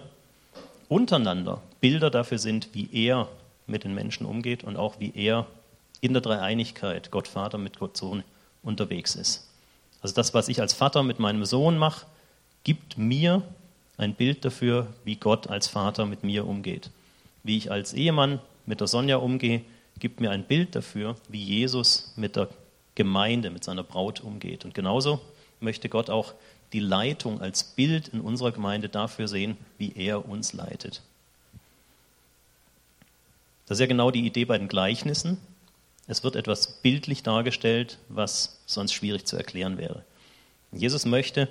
untereinander 0.87 1.61
Bilder 1.79 2.09
dafür 2.09 2.39
sind, 2.39 2.69
wie 2.73 2.89
er 2.91 3.29
mit 3.67 3.83
den 3.83 3.93
Menschen 3.93 4.25
umgeht 4.25 4.63
und 4.63 4.75
auch 4.75 4.99
wie 4.99 5.13
er 5.13 5.45
in 6.01 6.13
der 6.13 6.21
Dreieinigkeit, 6.21 7.11
Gott 7.11 7.27
Vater 7.27 7.57
mit 7.57 7.79
Gott 7.79 7.97
Sohn, 7.97 8.23
unterwegs 8.63 9.15
ist. 9.15 9.47
Also 10.01 10.15
das, 10.15 10.33
was 10.33 10.47
ich 10.47 10.61
als 10.61 10.73
Vater 10.73 11.03
mit 11.03 11.19
meinem 11.19 11.45
Sohn 11.45 11.77
mache, 11.77 12.05
gibt 12.63 12.97
mir 12.97 13.43
ein 13.97 14.15
Bild 14.15 14.45
dafür, 14.45 14.87
wie 15.03 15.15
Gott 15.15 15.47
als 15.47 15.67
Vater 15.67 16.05
mit 16.05 16.23
mir 16.23 16.47
umgeht. 16.47 16.89
Wie 17.43 17.57
ich 17.57 17.71
als 17.71 17.93
Ehemann 17.93 18.39
mit 18.65 18.79
der 18.79 18.87
Sonja 18.87 19.17
umgehe, 19.17 19.61
gibt 19.99 20.21
mir 20.21 20.31
ein 20.31 20.45
Bild 20.45 20.75
dafür, 20.75 21.15
wie 21.27 21.43
Jesus 21.43 22.13
mit 22.15 22.35
der 22.35 22.49
Gemeinde, 22.95 23.49
mit 23.49 23.63
seiner 23.63 23.83
Braut 23.83 24.21
umgeht. 24.21 24.65
Und 24.65 24.73
genauso 24.73 25.21
möchte 25.59 25.89
Gott 25.89 26.09
auch 26.09 26.33
die 26.73 26.79
Leitung 26.79 27.41
als 27.41 27.63
Bild 27.63 28.09
in 28.09 28.21
unserer 28.21 28.51
Gemeinde 28.51 28.89
dafür 28.89 29.27
sehen, 29.27 29.57
wie 29.77 29.93
er 29.95 30.27
uns 30.27 30.53
leitet. 30.53 31.01
Das 33.65 33.77
ist 33.77 33.81
ja 33.81 33.87
genau 33.87 34.11
die 34.11 34.25
Idee 34.25 34.45
bei 34.45 34.57
den 34.57 34.67
Gleichnissen. 34.67 35.37
Es 36.09 36.23
wird 36.23 36.35
etwas 36.35 36.67
bildlich 36.81 37.21
dargestellt, 37.21 37.99
was 38.09 38.59
sonst 38.65 38.93
schwierig 38.93 39.27
zu 39.27 39.37
erklären 39.37 39.77
wäre. 39.77 40.03
Jesus 40.71 41.05
möchte, 41.05 41.47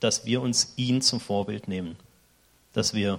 dass 0.00 0.24
wir 0.24 0.40
uns 0.40 0.72
ihn 0.76 1.02
zum 1.02 1.20
Vorbild 1.20 1.68
nehmen, 1.68 1.96
dass 2.72 2.94
wir 2.94 3.18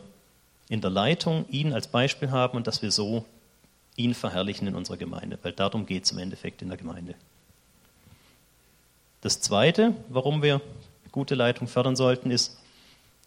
in 0.70 0.82
der 0.82 0.90
Leitung 0.90 1.46
ihn 1.50 1.72
als 1.72 1.86
Beispiel 1.88 2.32
haben 2.32 2.58
und 2.58 2.66
dass 2.66 2.82
wir 2.82 2.90
so 2.90 3.26
ihn 3.96 4.16
verherrlichen 4.16 4.68
in 4.68 4.74
unserer 4.74 4.98
Gemeinde, 4.98 5.38
weil 5.44 5.52
darum 5.52 5.86
geht 5.86 6.06
es 6.06 6.12
im 6.14 6.18
Endeffekt 6.18 6.64
in 6.64 6.70
der 6.70 6.78
Gemeinde. 6.78 7.14
Das 9.22 9.40
Zweite, 9.40 9.94
warum 10.10 10.42
wir 10.42 10.62
gute 11.12 11.36
Leitung 11.36 11.68
fördern 11.68 11.96
sollten, 11.96 12.32
ist, 12.32 12.58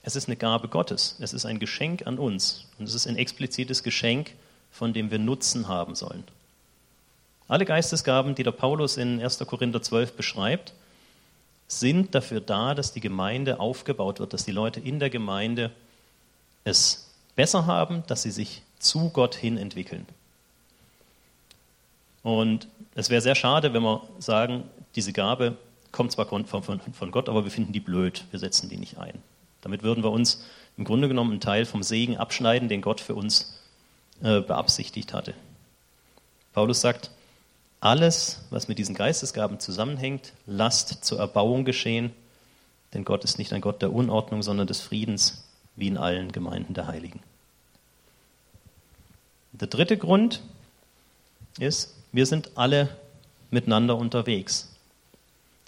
es 0.02 0.16
ist 0.16 0.26
eine 0.26 0.36
Gabe 0.36 0.66
Gottes. 0.66 1.16
Es 1.20 1.32
ist 1.32 1.46
ein 1.46 1.60
Geschenk 1.60 2.04
an 2.04 2.18
uns. 2.18 2.66
Und 2.80 2.88
es 2.88 2.94
ist 2.94 3.06
ein 3.06 3.16
explizites 3.16 3.84
Geschenk, 3.84 4.32
von 4.72 4.92
dem 4.92 5.12
wir 5.12 5.20
Nutzen 5.20 5.68
haben 5.68 5.94
sollen. 5.94 6.24
Alle 7.46 7.64
Geistesgaben, 7.64 8.34
die 8.34 8.42
der 8.42 8.52
Paulus 8.52 8.96
in 8.96 9.20
1. 9.20 9.38
Korinther 9.46 9.82
12 9.82 10.14
beschreibt, 10.14 10.72
sind 11.68 12.14
dafür 12.14 12.40
da, 12.40 12.74
dass 12.74 12.92
die 12.92 13.00
Gemeinde 13.00 13.60
aufgebaut 13.60 14.20
wird, 14.20 14.32
dass 14.32 14.44
die 14.44 14.52
Leute 14.52 14.80
in 14.80 14.98
der 14.98 15.10
Gemeinde 15.10 15.70
es 16.64 17.10
besser 17.36 17.66
haben, 17.66 18.04
dass 18.06 18.22
sie 18.22 18.30
sich 18.30 18.62
zu 18.78 19.10
Gott 19.10 19.34
hin 19.34 19.56
entwickeln. 19.58 20.06
Und 22.22 22.68
es 22.94 23.10
wäre 23.10 23.20
sehr 23.20 23.34
schade, 23.34 23.74
wenn 23.74 23.82
wir 23.82 24.02
sagen, 24.18 24.64
diese 24.94 25.12
Gabe 25.12 25.56
kommt 25.92 26.12
zwar 26.12 26.26
von, 26.26 26.46
von, 26.46 26.62
von, 26.62 27.10
Gott, 27.10 27.28
aber 27.28 27.44
wir 27.44 27.50
finden 27.50 27.72
die 27.72 27.80
blöd, 27.80 28.24
wir 28.30 28.38
setzen 28.38 28.68
die 28.68 28.76
nicht 28.76 28.98
ein. 28.98 29.22
Damit 29.60 29.82
würden 29.82 30.02
wir 30.02 30.10
uns 30.10 30.44
im 30.76 30.84
Grunde 30.84 31.08
genommen 31.08 31.32
einen 31.32 31.40
Teil 31.40 31.66
vom 31.66 31.82
Segen 31.82 32.16
abschneiden, 32.16 32.68
den 32.68 32.80
Gott 32.80 33.00
für 33.00 33.14
uns 33.14 33.60
äh, 34.22 34.40
beabsichtigt 34.40 35.12
hatte. 35.12 35.34
Paulus 36.52 36.80
sagt, 36.80 37.10
alles, 37.84 38.40
was 38.48 38.66
mit 38.66 38.78
diesen 38.78 38.94
Geistesgaben 38.94 39.60
zusammenhängt, 39.60 40.32
lasst 40.46 41.04
zur 41.04 41.18
Erbauung 41.18 41.64
geschehen, 41.64 42.12
denn 42.94 43.04
Gott 43.04 43.24
ist 43.24 43.38
nicht 43.38 43.52
ein 43.52 43.60
Gott 43.60 43.82
der 43.82 43.92
Unordnung, 43.92 44.42
sondern 44.42 44.66
des 44.66 44.80
Friedens, 44.80 45.44
wie 45.76 45.88
in 45.88 45.98
allen 45.98 46.32
Gemeinden 46.32 46.72
der 46.72 46.86
Heiligen. 46.86 47.20
Der 49.52 49.68
dritte 49.68 49.98
Grund 49.98 50.40
ist, 51.58 51.94
wir 52.10 52.24
sind 52.24 52.52
alle 52.54 52.88
miteinander 53.50 53.96
unterwegs. 53.96 54.70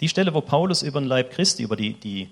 Die 0.01 0.09
Stelle, 0.09 0.33
wo 0.33 0.41
Paulus 0.41 0.81
über 0.81 0.99
den 0.99 1.07
Leib 1.07 1.31
Christi, 1.31 1.63
über 1.63 1.75
die, 1.75 1.93
die 1.93 2.29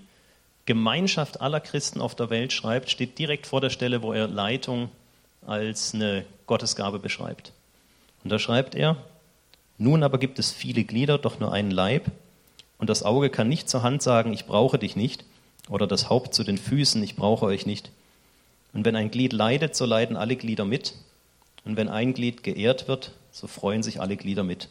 Gemeinschaft 0.64 1.40
aller 1.40 1.60
Christen 1.60 2.00
auf 2.00 2.16
der 2.16 2.28
Welt 2.28 2.52
schreibt, 2.52 2.90
steht 2.90 3.18
direkt 3.18 3.46
vor 3.46 3.60
der 3.60 3.70
Stelle, 3.70 4.02
wo 4.02 4.12
er 4.12 4.26
Leitung 4.26 4.90
als 5.46 5.94
eine 5.94 6.24
Gottesgabe 6.46 6.98
beschreibt. 6.98 7.52
Und 8.24 8.30
da 8.30 8.38
schreibt 8.40 8.74
er, 8.74 8.96
nun 9.78 10.02
aber 10.02 10.18
gibt 10.18 10.38
es 10.38 10.52
viele 10.52 10.84
Glieder, 10.84 11.18
doch 11.18 11.38
nur 11.38 11.52
einen 11.52 11.70
Leib. 11.70 12.10
Und 12.78 12.90
das 12.90 13.02
Auge 13.02 13.30
kann 13.30 13.48
nicht 13.48 13.68
zur 13.68 13.82
Hand 13.82 14.02
sagen, 14.02 14.32
ich 14.32 14.46
brauche 14.46 14.78
dich 14.78 14.96
nicht, 14.96 15.24
oder 15.68 15.86
das 15.86 16.08
Haupt 16.08 16.34
zu 16.34 16.44
den 16.44 16.58
Füßen, 16.58 17.02
ich 17.02 17.16
brauche 17.16 17.46
euch 17.46 17.66
nicht. 17.66 17.90
Und 18.72 18.84
wenn 18.84 18.96
ein 18.96 19.10
Glied 19.10 19.32
leidet, 19.32 19.74
so 19.74 19.84
leiden 19.84 20.16
alle 20.16 20.36
Glieder 20.36 20.64
mit. 20.64 20.94
Und 21.64 21.76
wenn 21.76 21.88
ein 21.88 22.14
Glied 22.14 22.42
geehrt 22.42 22.88
wird, 22.88 23.12
so 23.32 23.46
freuen 23.46 23.82
sich 23.82 24.00
alle 24.00 24.16
Glieder 24.16 24.44
mit. 24.44 24.68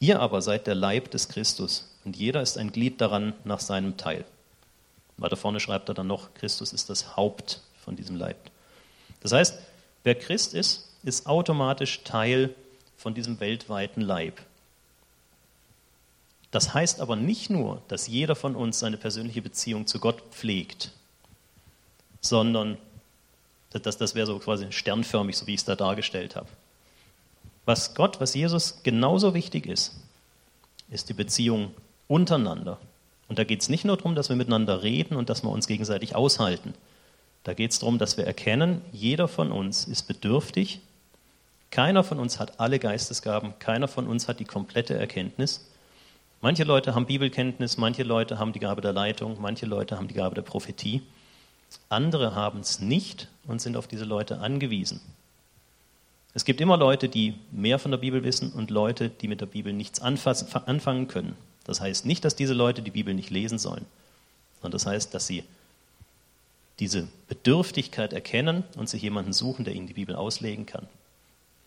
Ihr 0.00 0.20
aber 0.20 0.42
seid 0.42 0.66
der 0.66 0.74
Leib 0.74 1.10
des 1.10 1.28
Christus, 1.28 1.94
und 2.04 2.16
jeder 2.16 2.40
ist 2.40 2.56
ein 2.56 2.72
Glied 2.72 3.00
daran 3.00 3.34
nach 3.44 3.60
seinem 3.60 3.96
Teil. 3.96 4.24
Weiter 5.16 5.36
vorne 5.36 5.60
schreibt 5.60 5.88
er 5.88 5.94
dann 5.94 6.06
noch, 6.06 6.32
Christus 6.34 6.72
ist 6.72 6.88
das 6.88 7.16
Haupt 7.16 7.60
von 7.84 7.96
diesem 7.96 8.16
Leib. 8.16 8.36
Das 9.20 9.32
heißt, 9.32 9.58
wer 10.04 10.14
Christ 10.14 10.54
ist, 10.54 10.88
ist 11.02 11.26
automatisch 11.26 12.04
Teil 12.04 12.54
von 12.98 13.14
diesem 13.14 13.40
weltweiten 13.40 14.02
Leib. 14.02 14.42
Das 16.50 16.74
heißt 16.74 17.00
aber 17.00 17.16
nicht 17.16 17.48
nur, 17.48 17.80
dass 17.88 18.08
jeder 18.08 18.34
von 18.34 18.56
uns 18.56 18.78
seine 18.78 18.96
persönliche 18.96 19.40
Beziehung 19.40 19.86
zu 19.86 20.00
Gott 20.00 20.20
pflegt, 20.30 20.92
sondern 22.20 22.76
das, 23.70 23.96
das 23.98 24.14
wäre 24.14 24.26
so 24.26 24.38
quasi 24.38 24.72
sternförmig, 24.72 25.36
so 25.36 25.46
wie 25.46 25.54
ich 25.54 25.60
es 25.60 25.64
da 25.64 25.76
dargestellt 25.76 26.36
habe. 26.36 26.48
Was 27.64 27.94
Gott, 27.94 28.20
was 28.20 28.34
Jesus 28.34 28.82
genauso 28.82 29.34
wichtig 29.34 29.66
ist, 29.66 29.94
ist 30.90 31.08
die 31.08 31.14
Beziehung 31.14 31.72
untereinander. 32.08 32.78
Und 33.28 33.38
da 33.38 33.44
geht 33.44 33.60
es 33.60 33.68
nicht 33.68 33.84
nur 33.84 33.98
darum, 33.98 34.14
dass 34.14 34.30
wir 34.30 34.36
miteinander 34.36 34.82
reden 34.82 35.16
und 35.16 35.28
dass 35.28 35.42
wir 35.42 35.50
uns 35.50 35.66
gegenseitig 35.66 36.16
aushalten. 36.16 36.74
Da 37.44 37.52
geht 37.52 37.72
es 37.72 37.78
darum, 37.78 37.98
dass 37.98 38.16
wir 38.16 38.26
erkennen, 38.26 38.80
jeder 38.90 39.28
von 39.28 39.52
uns 39.52 39.84
ist 39.84 40.04
bedürftig 40.04 40.80
keiner 41.70 42.02
von 42.04 42.18
uns 42.18 42.38
hat 42.38 42.60
alle 42.60 42.78
Geistesgaben, 42.78 43.58
keiner 43.58 43.88
von 43.88 44.06
uns 44.06 44.28
hat 44.28 44.40
die 44.40 44.44
komplette 44.44 44.94
Erkenntnis. 44.94 45.68
Manche 46.40 46.64
Leute 46.64 46.94
haben 46.94 47.06
Bibelkenntnis, 47.06 47.76
manche 47.76 48.04
Leute 48.04 48.38
haben 48.38 48.52
die 48.52 48.60
Gabe 48.60 48.80
der 48.80 48.92
Leitung, 48.92 49.38
manche 49.40 49.66
Leute 49.66 49.96
haben 49.96 50.08
die 50.08 50.14
Gabe 50.14 50.34
der 50.34 50.42
Prophetie. 50.42 51.02
Andere 51.88 52.34
haben 52.34 52.60
es 52.60 52.80
nicht 52.80 53.28
und 53.46 53.60
sind 53.60 53.76
auf 53.76 53.88
diese 53.88 54.04
Leute 54.04 54.38
angewiesen. 54.38 55.00
Es 56.34 56.44
gibt 56.44 56.60
immer 56.60 56.76
Leute, 56.76 57.08
die 57.08 57.34
mehr 57.50 57.78
von 57.78 57.90
der 57.90 57.98
Bibel 57.98 58.22
wissen 58.22 58.52
und 58.52 58.70
Leute, 58.70 59.08
die 59.08 59.28
mit 59.28 59.40
der 59.40 59.46
Bibel 59.46 59.72
nichts 59.72 60.00
anfangen 60.00 61.08
können. 61.08 61.36
Das 61.64 61.80
heißt 61.80 62.06
nicht, 62.06 62.24
dass 62.24 62.36
diese 62.36 62.54
Leute 62.54 62.80
die 62.80 62.90
Bibel 62.90 63.12
nicht 63.12 63.30
lesen 63.30 63.58
sollen, 63.58 63.84
sondern 64.60 64.72
das 64.72 64.86
heißt, 64.86 65.12
dass 65.12 65.26
sie 65.26 65.44
diese 66.78 67.08
Bedürftigkeit 67.26 68.12
erkennen 68.12 68.62
und 68.76 68.88
sich 68.88 69.02
jemanden 69.02 69.32
suchen, 69.32 69.64
der 69.64 69.74
ihnen 69.74 69.88
die 69.88 69.94
Bibel 69.94 70.14
auslegen 70.14 70.64
kann. 70.64 70.86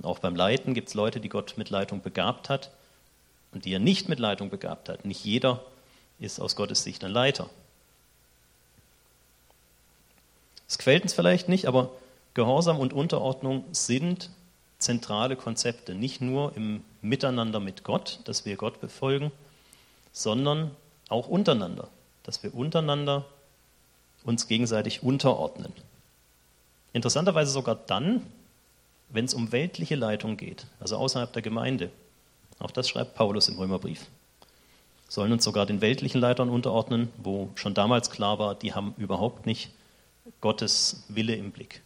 Auch 0.04 0.20
beim 0.20 0.36
Leiten 0.36 0.74
gibt 0.74 0.90
es 0.90 0.94
Leute, 0.94 1.20
die 1.20 1.30
Gott 1.30 1.56
mit 1.58 1.70
Leitung 1.70 2.02
begabt 2.02 2.50
hat 2.50 2.72
und 3.52 3.66
die 3.66 3.74
er 3.74 3.80
nicht 3.80 4.10
mit 4.10 4.20
Leitung 4.20 4.50
begabt 4.50 4.90
hat. 4.90 5.06
Nicht 5.06 5.24
jeder 5.24 5.64
ist 6.20 6.40
aus 6.40 6.56
Gottes 6.56 6.84
Sicht 6.84 7.04
ein 7.04 7.12
Leiter. 7.12 7.50
Es 10.68 10.78
gefällt 10.78 11.04
uns 11.04 11.14
vielleicht 11.14 11.50
nicht, 11.50 11.66
aber 11.66 11.92
Gehorsam 12.34 12.80
und 12.80 12.94
Unterordnung 12.94 13.66
sind 13.72 14.30
zentrale 14.78 15.36
Konzepte, 15.36 15.94
nicht 15.96 16.22
nur 16.22 16.56
im 16.56 16.84
Miteinander 17.02 17.60
mit 17.60 17.84
Gott, 17.84 18.20
dass 18.24 18.46
wir 18.46 18.56
Gott 18.56 18.80
befolgen, 18.80 19.32
sondern 20.14 20.72
auch 21.10 21.28
untereinander, 21.28 21.90
dass 22.24 22.42
wir 22.42 22.54
untereinander 22.54 23.26
uns 24.24 24.48
gegenseitig 24.48 25.04
unterordnen. 25.04 25.74
Interessanterweise 26.94 27.52
sogar 27.52 27.76
dann, 27.76 28.26
wenn 29.12 29.26
es 29.26 29.34
um 29.34 29.52
weltliche 29.52 29.96
Leitung 29.96 30.38
geht, 30.38 30.66
also 30.80 30.98
außerhalb 30.98 31.32
der 31.34 31.42
Gemeinde. 31.42 31.92
Auch 32.60 32.72
das 32.72 32.90
schreibt 32.90 33.16
Paulus 33.16 33.50
im 33.50 33.58
Römerbrief. 33.58 34.08
sollen 35.10 35.34
uns 35.34 35.44
sogar 35.44 35.66
den 35.66 35.82
weltlichen 35.82 36.22
Leitern 36.22 36.50
unterordnen, 36.50 37.10
wo 37.18 37.50
schon 37.56 37.74
damals 37.74 38.10
klar 38.10 38.40
war, 38.40 38.56
die 38.56 38.74
haben 38.74 38.96
überhaupt 38.98 39.46
nicht 39.46 39.72
Gottes 40.40 41.04
Wille 41.10 41.36
im 41.36 41.52
Blick. 41.52 41.82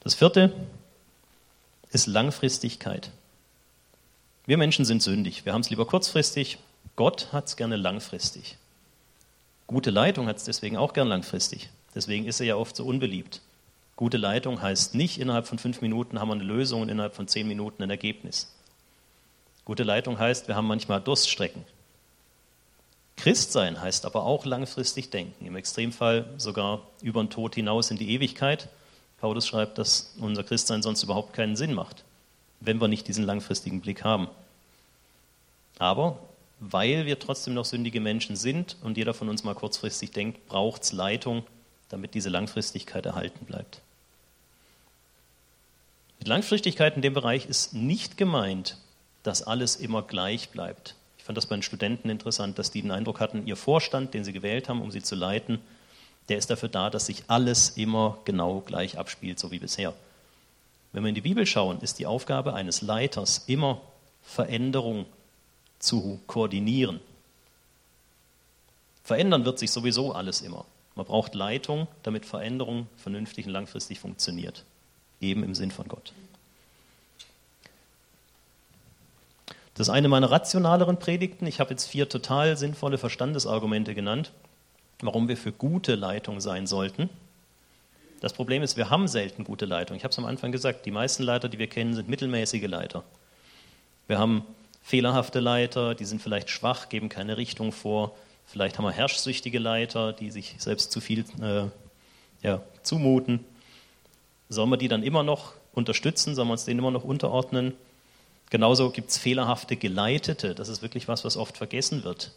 Das 0.00 0.14
vierte 0.14 0.52
ist 1.90 2.06
Langfristigkeit. 2.06 3.10
Wir 4.46 4.58
Menschen 4.58 4.84
sind 4.84 5.02
sündig. 5.02 5.44
Wir 5.44 5.52
haben 5.52 5.60
es 5.60 5.70
lieber 5.70 5.86
kurzfristig. 5.86 6.58
Gott 6.96 7.32
hat 7.32 7.46
es 7.46 7.56
gerne 7.56 7.76
langfristig. 7.76 8.58
Gute 9.68 9.90
Leitung 9.90 10.26
hat 10.26 10.36
es 10.36 10.44
deswegen 10.44 10.76
auch 10.76 10.92
gern 10.92 11.08
langfristig. 11.08 11.70
Deswegen 11.94 12.26
ist 12.26 12.40
er 12.40 12.46
ja 12.46 12.56
oft 12.56 12.74
so 12.74 12.84
unbeliebt. 12.84 13.40
Gute 14.02 14.16
Leitung 14.16 14.60
heißt 14.60 14.96
nicht, 14.96 15.20
innerhalb 15.20 15.46
von 15.46 15.60
fünf 15.60 15.80
Minuten 15.80 16.18
haben 16.18 16.26
wir 16.26 16.34
eine 16.34 16.42
Lösung 16.42 16.82
und 16.82 16.88
innerhalb 16.88 17.14
von 17.14 17.28
zehn 17.28 17.46
Minuten 17.46 17.84
ein 17.84 17.90
Ergebnis. 17.90 18.52
Gute 19.64 19.84
Leitung 19.84 20.18
heißt, 20.18 20.48
wir 20.48 20.56
haben 20.56 20.66
manchmal 20.66 21.00
Durststrecken. 21.00 21.64
Christsein 23.16 23.80
heißt 23.80 24.04
aber 24.04 24.24
auch 24.24 24.44
langfristig 24.44 25.10
denken, 25.10 25.46
im 25.46 25.54
Extremfall 25.54 26.28
sogar 26.36 26.82
über 27.00 27.22
den 27.22 27.30
Tod 27.30 27.54
hinaus 27.54 27.92
in 27.92 27.96
die 27.96 28.10
Ewigkeit. 28.10 28.70
Paulus 29.20 29.46
schreibt, 29.46 29.78
dass 29.78 30.16
unser 30.18 30.42
Christsein 30.42 30.82
sonst 30.82 31.04
überhaupt 31.04 31.32
keinen 31.32 31.54
Sinn 31.54 31.72
macht, 31.72 32.02
wenn 32.58 32.80
wir 32.80 32.88
nicht 32.88 33.06
diesen 33.06 33.22
langfristigen 33.22 33.80
Blick 33.82 34.02
haben. 34.02 34.26
Aber 35.78 36.18
weil 36.58 37.06
wir 37.06 37.20
trotzdem 37.20 37.54
noch 37.54 37.66
sündige 37.66 38.00
Menschen 38.00 38.34
sind 38.34 38.78
und 38.82 38.96
jeder 38.96 39.14
von 39.14 39.28
uns 39.28 39.44
mal 39.44 39.54
kurzfristig 39.54 40.10
denkt, 40.10 40.48
braucht 40.48 40.82
es 40.82 40.90
Leitung, 40.90 41.44
damit 41.88 42.14
diese 42.14 42.30
Langfristigkeit 42.30 43.06
erhalten 43.06 43.46
bleibt. 43.46 43.80
Mit 46.22 46.28
Langfristigkeit 46.28 46.94
in 46.94 47.02
dem 47.02 47.14
Bereich 47.14 47.46
ist 47.46 47.74
nicht 47.74 48.16
gemeint, 48.16 48.76
dass 49.24 49.42
alles 49.42 49.74
immer 49.74 50.02
gleich 50.02 50.50
bleibt. 50.50 50.94
Ich 51.18 51.24
fand 51.24 51.36
das 51.36 51.46
bei 51.46 51.56
den 51.56 51.64
Studenten 51.64 52.10
interessant, 52.10 52.60
dass 52.60 52.70
die 52.70 52.80
den 52.80 52.92
Eindruck 52.92 53.18
hatten, 53.18 53.44
ihr 53.44 53.56
Vorstand, 53.56 54.14
den 54.14 54.22
sie 54.22 54.32
gewählt 54.32 54.68
haben, 54.68 54.82
um 54.82 54.92
sie 54.92 55.02
zu 55.02 55.16
leiten, 55.16 55.58
der 56.28 56.38
ist 56.38 56.48
dafür 56.48 56.68
da, 56.68 56.90
dass 56.90 57.06
sich 57.06 57.24
alles 57.26 57.70
immer 57.70 58.18
genau 58.24 58.60
gleich 58.60 58.98
abspielt, 58.98 59.40
so 59.40 59.50
wie 59.50 59.58
bisher. 59.58 59.94
Wenn 60.92 61.02
wir 61.02 61.08
in 61.08 61.16
die 61.16 61.22
Bibel 61.22 61.44
schauen, 61.44 61.80
ist 61.80 61.98
die 61.98 62.06
Aufgabe 62.06 62.54
eines 62.54 62.82
Leiters 62.82 63.42
immer 63.48 63.80
Veränderung 64.22 65.06
zu 65.80 66.20
koordinieren. 66.28 67.00
Verändern 69.02 69.44
wird 69.44 69.58
sich 69.58 69.72
sowieso 69.72 70.12
alles 70.12 70.40
immer. 70.40 70.66
Man 70.94 71.04
braucht 71.04 71.34
Leitung, 71.34 71.88
damit 72.04 72.26
Veränderung 72.26 72.86
vernünftig 72.96 73.46
und 73.46 73.52
langfristig 73.52 73.98
funktioniert. 73.98 74.64
Eben 75.22 75.42
im 75.42 75.54
Sinn 75.54 75.70
von 75.70 75.88
Gott. 75.88 76.12
Das 79.74 79.88
ist 79.88 79.94
eine 79.94 80.08
meiner 80.08 80.30
rationaleren 80.30 80.98
Predigten. 80.98 81.46
Ich 81.46 81.58
habe 81.60 81.70
jetzt 81.70 81.86
vier 81.86 82.08
total 82.08 82.58
sinnvolle 82.58 82.98
Verstandesargumente 82.98 83.94
genannt, 83.94 84.32
warum 85.00 85.28
wir 85.28 85.38
für 85.38 85.52
gute 85.52 85.94
Leitung 85.94 86.40
sein 86.40 86.66
sollten. 86.66 87.08
Das 88.20 88.34
Problem 88.34 88.62
ist, 88.62 88.76
wir 88.76 88.90
haben 88.90 89.08
selten 89.08 89.44
gute 89.44 89.64
Leitung. 89.64 89.96
Ich 89.96 90.04
habe 90.04 90.12
es 90.12 90.18
am 90.18 90.26
Anfang 90.26 90.52
gesagt, 90.52 90.84
die 90.86 90.90
meisten 90.90 91.22
Leiter, 91.22 91.48
die 91.48 91.58
wir 91.58 91.66
kennen, 91.68 91.94
sind 91.94 92.08
mittelmäßige 92.08 92.66
Leiter. 92.66 93.02
Wir 94.06 94.18
haben 94.18 94.44
fehlerhafte 94.82 95.40
Leiter, 95.40 95.94
die 95.94 96.04
sind 96.04 96.20
vielleicht 96.20 96.50
schwach, 96.50 96.88
geben 96.88 97.08
keine 97.08 97.36
Richtung 97.36 97.72
vor. 97.72 98.14
Vielleicht 98.46 98.76
haben 98.76 98.84
wir 98.84 98.92
herrschsüchtige 98.92 99.58
Leiter, 99.58 100.12
die 100.12 100.30
sich 100.30 100.56
selbst 100.58 100.92
zu 100.92 101.00
viel 101.00 101.24
äh, 101.40 101.64
ja, 102.46 102.60
zumuten. 102.82 103.40
Sollen 104.52 104.68
wir 104.68 104.76
die 104.76 104.88
dann 104.88 105.02
immer 105.02 105.22
noch 105.22 105.54
unterstützen? 105.72 106.34
Sollen 106.34 106.48
wir 106.48 106.52
uns 106.52 106.64
denen 106.64 106.80
immer 106.80 106.90
noch 106.90 107.04
unterordnen? 107.04 107.74
Genauso 108.50 108.90
gibt 108.90 109.10
es 109.10 109.16
fehlerhafte 109.16 109.76
Geleitete. 109.76 110.54
Das 110.54 110.68
ist 110.68 110.82
wirklich 110.82 111.08
was, 111.08 111.24
was 111.24 111.38
oft 111.38 111.56
vergessen 111.56 112.04
wird. 112.04 112.32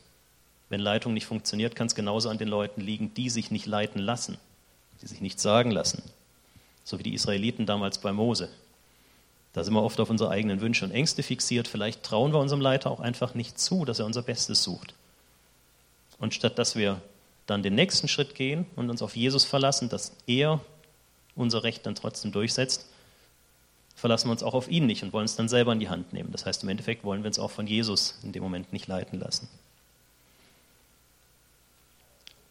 Wenn 0.70 0.80
Leitung 0.80 1.14
nicht 1.14 1.26
funktioniert, 1.26 1.76
kann 1.76 1.88
es 1.88 1.96
genauso 1.96 2.30
an 2.30 2.38
den 2.38 2.48
Leuten 2.48 2.80
liegen, 2.80 3.14
die 3.14 3.30
sich 3.30 3.52
nicht 3.52 3.66
leiten 3.66 4.00
lassen, 4.00 4.38
die 5.02 5.08
sich 5.08 5.20
nicht 5.20 5.42
sagen 5.42 5.72
lassen. 5.72 6.02
So 6.86 6.98
wie 7.00 7.04
die 7.04 7.14
Israeliten 7.14 7.66
damals 7.66 7.98
bei 7.98 8.14
Mose. 8.14 8.50
Da 9.52 9.64
sind 9.64 9.74
wir 9.74 9.84
oft 9.84 10.00
auf 10.00 10.10
unsere 10.10 10.30
eigenen 10.30 10.62
Wünsche 10.62 10.86
und 10.86 10.92
Ängste 10.92 11.22
fixiert. 11.22 11.68
Vielleicht 11.68 12.04
trauen 12.04 12.32
wir 12.32 12.40
unserem 12.40 12.62
Leiter 12.62 12.92
auch 12.92 13.02
einfach 13.02 13.34
nicht 13.36 13.60
zu, 13.60 13.84
dass 13.84 14.00
er 14.00 14.06
unser 14.06 14.22
Bestes 14.22 14.64
sucht. 14.64 14.94
Und 16.18 16.34
statt 16.34 16.58
dass 16.58 16.78
wir 16.78 17.02
dann 17.46 17.62
den 17.62 17.76
nächsten 17.76 18.08
Schritt 18.08 18.36
gehen 18.36 18.66
und 18.76 18.90
uns 18.90 19.02
auf 19.02 19.16
Jesus 19.18 19.44
verlassen, 19.44 19.90
dass 19.90 20.14
er 20.28 20.62
unser 21.36 21.64
Recht 21.64 21.86
dann 21.86 21.96
trotzdem 21.96 22.32
durchsetzt, 22.32 22.86
verlassen 23.96 24.28
wir 24.28 24.32
uns 24.32 24.44
auch 24.44 24.54
auf 24.54 24.70
ihn 24.70 24.86
nicht 24.86 25.04
und 25.04 25.14
wollen 25.14 25.26
es 25.26 25.36
dann 25.36 25.50
selber 25.50 25.74
in 25.74 25.80
die 25.80 25.90
Hand 25.90 26.14
nehmen. 26.14 26.32
Das 26.32 26.46
heißt, 26.46 26.64
im 26.64 26.70
Endeffekt 26.70 27.04
wollen 27.04 27.24
wir 27.24 27.28
uns 27.28 27.40
auch 27.40 27.52
von 27.52 27.68
Jesus 27.68 28.20
in 28.24 28.32
dem 28.32 28.44
Moment 28.44 28.74
nicht 28.74 28.88
leiten 28.88 29.20
lassen. 29.20 29.48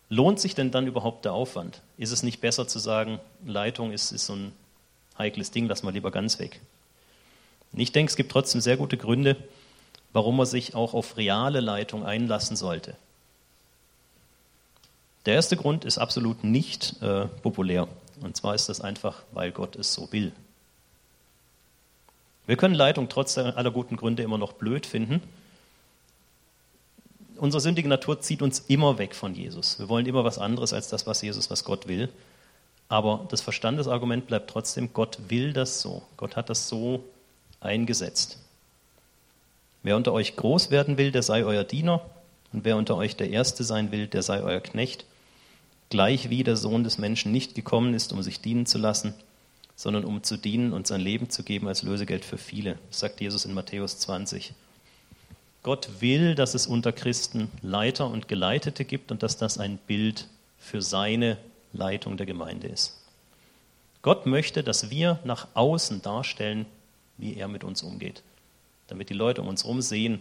Lohnt 0.09 0.39
sich 0.39 0.55
denn 0.55 0.71
dann 0.71 0.87
überhaupt 0.87 1.25
der 1.25 1.33
Aufwand? 1.33 1.81
Ist 1.99 2.13
es 2.13 2.23
nicht 2.23 2.41
besser 2.41 2.69
zu 2.69 2.79
sagen, 2.79 3.21
Leitung 3.45 3.91
ist, 3.93 4.13
ist 4.13 4.27
so 4.27 4.35
ein 4.35 4.53
heikles 5.19 5.51
Ding, 5.51 5.67
lass 5.67 5.83
mal 5.83 5.93
lieber 5.93 6.11
ganz 6.11 6.39
weg? 6.39 6.61
Ich 7.73 7.93
denke, 7.93 8.11
es 8.11 8.17
gibt 8.17 8.31
trotzdem 8.31 8.61
sehr 8.61 8.77
gute 8.77 8.97
Gründe, 8.97 9.37
warum 10.13 10.37
man 10.37 10.47
sich 10.47 10.75
auch 10.75 10.95
auf 10.95 11.17
reale 11.17 11.61
Leitung 11.61 12.05
einlassen 12.05 12.57
sollte. 12.57 12.97
Der 15.27 15.35
erste 15.35 15.57
Grund 15.57 15.85
ist 15.85 15.99
absolut 15.99 16.45
nicht 16.45 17.03
äh, 17.03 17.27
populär. 17.43 17.89
Und 18.21 18.37
zwar 18.37 18.55
ist 18.55 18.69
das 18.69 18.81
einfach, 18.81 19.23
weil 19.33 19.53
Gott 19.53 19.77
es 19.77 19.93
so 19.93 20.11
will. 20.13 20.33
Wir 22.47 22.57
können 22.57 22.75
Leitung 22.75 23.09
trotz 23.09 23.39
aller 23.39 23.71
guten 23.71 23.97
Gründe 23.97 24.23
immer 24.23 24.39
noch 24.39 24.53
blöd 24.53 24.87
finden. 24.87 25.23
Unsere 27.37 27.61
sündige 27.61 27.89
Natur 27.89 28.21
zieht 28.21 28.43
uns 28.43 28.61
immer 28.69 28.99
weg 28.99 29.15
von 29.15 29.35
Jesus. 29.35 29.79
Wir 29.79 29.89
wollen 29.89 30.07
immer 30.07 30.25
was 30.25 30.39
anderes 30.39 30.73
als 30.73 30.89
das, 30.89 31.07
was 31.07 31.23
Jesus, 31.23 31.51
was 31.51 31.65
Gott 31.65 31.89
will. 31.89 32.09
Aber 32.89 33.27
das 33.31 33.41
Verstandesargument 33.41 34.27
bleibt 34.27 34.51
trotzdem, 34.51 34.93
Gott 34.93 35.19
will 35.29 35.53
das 35.53 35.81
so. 35.81 36.03
Gott 36.17 36.37
hat 36.37 36.51
das 36.51 36.69
so 36.69 37.03
eingesetzt. 37.61 38.39
Wer 39.83 39.97
unter 39.97 40.13
euch 40.13 40.37
groß 40.37 40.71
werden 40.71 40.97
will, 40.97 41.13
der 41.13 41.23
sei 41.23 41.45
euer 41.45 41.65
Diener. 41.65 42.03
Und 42.53 42.65
wer 42.65 42.77
unter 42.77 42.97
euch 42.97 43.17
der 43.17 43.31
Erste 43.31 43.65
sein 43.65 43.91
will, 43.91 44.07
der 44.07 44.23
sei 44.23 44.43
euer 44.43 44.61
Knecht. 44.61 45.05
Gleich 45.95 46.29
wie 46.29 46.43
der 46.43 46.57
Sohn 46.57 46.83
des 46.83 46.99
Menschen 46.99 47.31
nicht 47.31 47.55
gekommen 47.55 47.95
ist, 47.95 48.13
um 48.13 48.21
sich 48.21 48.41
dienen 48.41 48.67
zu 48.67 48.79
lassen, 48.79 49.15
sondern 49.77 50.05
um 50.05 50.25
zu 50.25 50.37
dienen 50.37 50.73
und 50.73 50.89
sein 50.89 51.01
Leben 51.01 51.31
zu 51.31 51.45
geben 51.45 51.69
als 51.69 51.85
Lösegeld 51.85 52.25
für 52.25 52.37
viele, 52.37 52.81
sagt 52.91 53.21
Jesus 53.21 53.45
in 53.45 53.55
Matthäus 53.55 54.01
20. 54.01 54.55
Gott 55.63 55.89
will, 56.01 56.35
dass 56.35 56.55
es 56.55 56.67
unter 56.67 56.91
Christen 56.91 57.49
Leiter 57.63 58.11
und 58.11 58.27
Geleitete 58.27 58.85
gibt 58.85 59.13
und 59.13 59.23
dass 59.23 59.37
das 59.37 59.59
ein 59.59 59.79
Bild 59.87 60.27
für 60.59 60.83
seine 60.83 61.39
Leitung 61.73 62.17
der 62.17 62.27
Gemeinde 62.27 62.67
ist. 62.67 63.01
Gott 64.03 64.27
möchte, 64.27 64.65
dass 64.65 64.91
wir 64.91 65.21
nach 65.23 65.47
außen 65.55 66.03
darstellen, 66.03 66.67
wie 67.19 67.37
er 67.37 67.47
mit 67.47 67.63
uns 67.63 67.85
umgeht, 67.85 68.25
damit 68.89 69.11
die 69.11 69.15
Leute 69.15 69.43
um 69.43 69.47
uns 69.47 69.63
herum 69.63 69.81
sehen, 69.81 70.19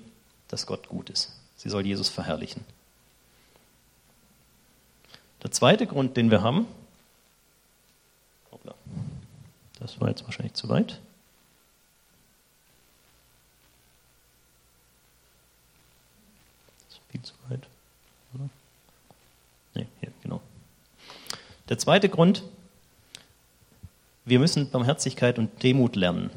dass 0.49 0.67
Gott 0.67 0.87
gut 0.87 1.09
ist. 1.09 1.35
Sie 1.55 1.69
soll 1.69 1.83
Jesus 1.83 2.09
verherrlichen. 2.09 2.63
Der 5.43 5.51
zweite 5.51 5.85
Grund, 5.85 6.17
den 6.17 6.31
wir 6.31 6.41
haben, 6.41 6.65
das 9.83 9.99
war 9.99 10.07
jetzt 10.07 10.23
wahrscheinlich 10.23 10.53
zu 10.53 10.69
weit. 10.69 10.97
Das 16.87 16.97
ist 16.97 17.01
viel 17.11 17.21
zu 17.21 17.33
weit. 17.49 17.67
Oder? 18.33 18.49
Nee, 19.75 19.87
hier, 19.99 20.13
genau. 20.23 20.41
Der 21.67 21.77
zweite 21.77 22.07
Grund, 22.07 22.43
wir 24.23 24.39
müssen 24.39 24.69
Barmherzigkeit 24.69 25.37
und 25.37 25.61
Demut 25.63 25.97
lernen. 25.97 26.31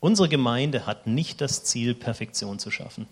Unsere 0.00 0.30
Gemeinde 0.30 0.86
hat 0.86 1.06
nicht 1.06 1.42
das 1.42 1.64
Ziel, 1.64 1.94
Perfektion 1.94 2.58
zu 2.58 2.70
schaffen. 2.70 3.06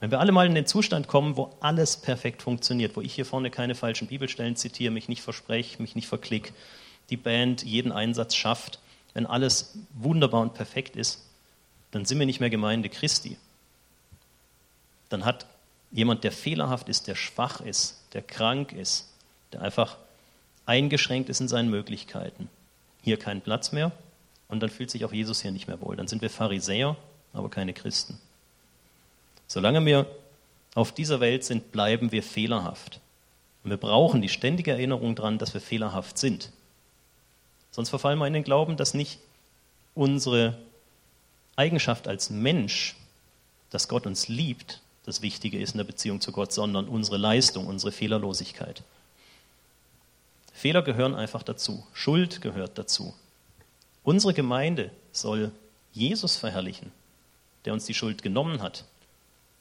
Wenn 0.00 0.10
wir 0.10 0.18
alle 0.18 0.32
mal 0.32 0.46
in 0.46 0.54
den 0.54 0.66
Zustand 0.66 1.08
kommen, 1.08 1.36
wo 1.36 1.54
alles 1.60 1.98
perfekt 1.98 2.40
funktioniert, 2.40 2.96
wo 2.96 3.02
ich 3.02 3.14
hier 3.14 3.26
vorne 3.26 3.50
keine 3.50 3.74
falschen 3.74 4.08
Bibelstellen 4.08 4.56
zitiere, 4.56 4.90
mich 4.90 5.08
nicht 5.08 5.20
verspreche, 5.20 5.80
mich 5.80 5.94
nicht 5.94 6.08
verklick, 6.08 6.54
die 7.10 7.18
Band 7.18 7.62
jeden 7.62 7.92
Einsatz 7.92 8.34
schafft, 8.34 8.78
wenn 9.12 9.26
alles 9.26 9.78
wunderbar 9.92 10.40
und 10.40 10.54
perfekt 10.54 10.96
ist, 10.96 11.22
dann 11.90 12.06
sind 12.06 12.18
wir 12.18 12.26
nicht 12.26 12.40
mehr 12.40 12.50
Gemeinde 12.50 12.88
Christi. 12.88 13.36
Dann 15.10 15.24
hat 15.26 15.44
jemand, 15.90 16.24
der 16.24 16.32
fehlerhaft 16.32 16.88
ist, 16.88 17.06
der 17.06 17.14
schwach 17.14 17.60
ist, 17.60 18.00
der 18.14 18.22
krank 18.22 18.72
ist, 18.72 19.12
der 19.52 19.60
einfach 19.60 19.98
eingeschränkt 20.64 21.28
ist 21.28 21.40
in 21.40 21.48
seinen 21.48 21.68
Möglichkeiten, 21.68 22.48
hier 23.02 23.18
keinen 23.18 23.42
Platz 23.42 23.72
mehr 23.72 23.92
und 24.48 24.60
dann 24.60 24.70
fühlt 24.70 24.90
sich 24.90 25.04
auch 25.04 25.12
Jesus 25.12 25.42
hier 25.42 25.50
nicht 25.50 25.68
mehr 25.68 25.80
wohl. 25.80 25.96
Dann 25.96 26.08
sind 26.08 26.22
wir 26.22 26.30
Pharisäer, 26.30 26.96
aber 27.32 27.50
keine 27.50 27.74
Christen. 27.74 28.18
Solange 29.50 29.84
wir 29.84 30.06
auf 30.76 30.92
dieser 30.92 31.18
Welt 31.18 31.42
sind, 31.42 31.72
bleiben 31.72 32.12
wir 32.12 32.22
fehlerhaft. 32.22 33.00
Und 33.64 33.70
wir 33.70 33.78
brauchen 33.78 34.22
die 34.22 34.28
ständige 34.28 34.70
Erinnerung 34.70 35.16
daran, 35.16 35.38
dass 35.38 35.54
wir 35.54 35.60
fehlerhaft 35.60 36.18
sind. 36.18 36.52
Sonst 37.72 37.88
verfallen 37.88 38.20
wir 38.20 38.28
in 38.28 38.32
den 38.32 38.44
Glauben, 38.44 38.76
dass 38.76 38.94
nicht 38.94 39.18
unsere 39.96 40.56
Eigenschaft 41.56 42.06
als 42.06 42.30
Mensch 42.30 42.94
dass 43.70 43.88
Gott 43.88 44.06
uns 44.06 44.28
liebt, 44.28 44.80
das 45.04 45.22
Wichtige 45.22 45.58
ist 45.58 45.72
in 45.72 45.78
der 45.78 45.84
Beziehung 45.84 46.20
zu 46.20 46.32
Gott, 46.32 46.52
sondern 46.52 46.88
unsere 46.88 47.16
Leistung, 47.16 47.66
unsere 47.66 47.92
Fehlerlosigkeit. 47.92 48.82
Fehler 50.52 50.82
gehören 50.82 51.14
einfach 51.14 51.42
dazu. 51.42 51.86
Schuld 51.92 52.40
gehört 52.40 52.76
dazu. 52.76 53.14
Unsere 54.02 54.34
Gemeinde 54.34 54.90
soll 55.12 55.52
Jesus 55.92 56.36
verherrlichen, 56.36 56.92
der 57.64 57.72
uns 57.72 57.86
die 57.86 57.94
Schuld 57.94 58.22
genommen 58.22 58.60
hat. 58.60 58.84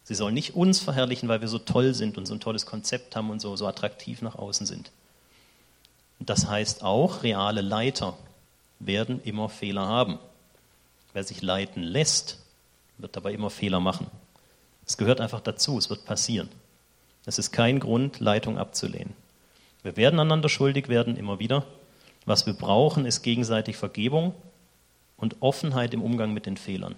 Sie 0.10 0.15
soll 0.15 0.32
nicht 0.32 0.56
uns 0.56 0.80
verherrlichen, 0.80 1.30
weil 1.30 1.41
wir 1.41 1.48
so 1.48 1.60
toll 1.60 1.93
sind 1.93 2.17
und 2.17 2.26
so 2.26 2.34
ein 2.34 2.39
tolles 2.39 2.65
Konzept 2.65 3.15
haben 3.15 3.30
und 3.30 3.39
so, 3.39 3.56
so 3.56 3.67
attraktiv 3.67 4.24
nach 4.24 4.34
außen 4.34 4.65
sind. 4.65 4.91
Und 6.17 6.32
das 6.32 6.48
heißt 6.48 6.84
auch, 6.84 7.22
reale 7.22 7.62
Leiter 7.62 8.17
werden 8.80 9.22
immer 9.22 9.50
Fehler 9.50 9.86
haben. 9.86 10.17
Wer 11.13 11.24
sich 11.24 11.43
leiten 11.43 11.84
lässt, 11.84 12.39
wird 12.98 13.15
dabei 13.15 13.34
immer 13.34 13.52
Fehler 13.52 13.80
machen. 13.80 14.08
Es 14.84 14.98
gehört 14.98 15.22
einfach 15.22 15.41
dazu, 15.41 15.78
es 15.78 15.91
wird 15.91 16.06
passieren. 16.06 16.50
Es 17.28 17.38
ist 17.38 17.52
kein 17.52 17.80
Grund, 17.80 18.19
Leitung 18.19 18.58
abzulehnen. 18.58 19.13
Wir 19.84 19.95
werden 19.95 20.19
einander 20.19 20.50
schuldig 20.50 20.88
werden, 20.89 21.17
immer 21.17 21.38
wieder. 21.38 21.67
Was 22.26 22.48
wir 22.48 22.54
brauchen, 22.54 23.06
ist 23.06 23.22
gegenseitig 23.22 23.78
Vergebung 23.78 24.34
und 25.17 25.36
Offenheit 25.41 25.93
im 25.93 26.02
Umgang 26.02 26.34
mit 26.34 26.48
den 26.48 26.58
Fehlern. 26.58 26.95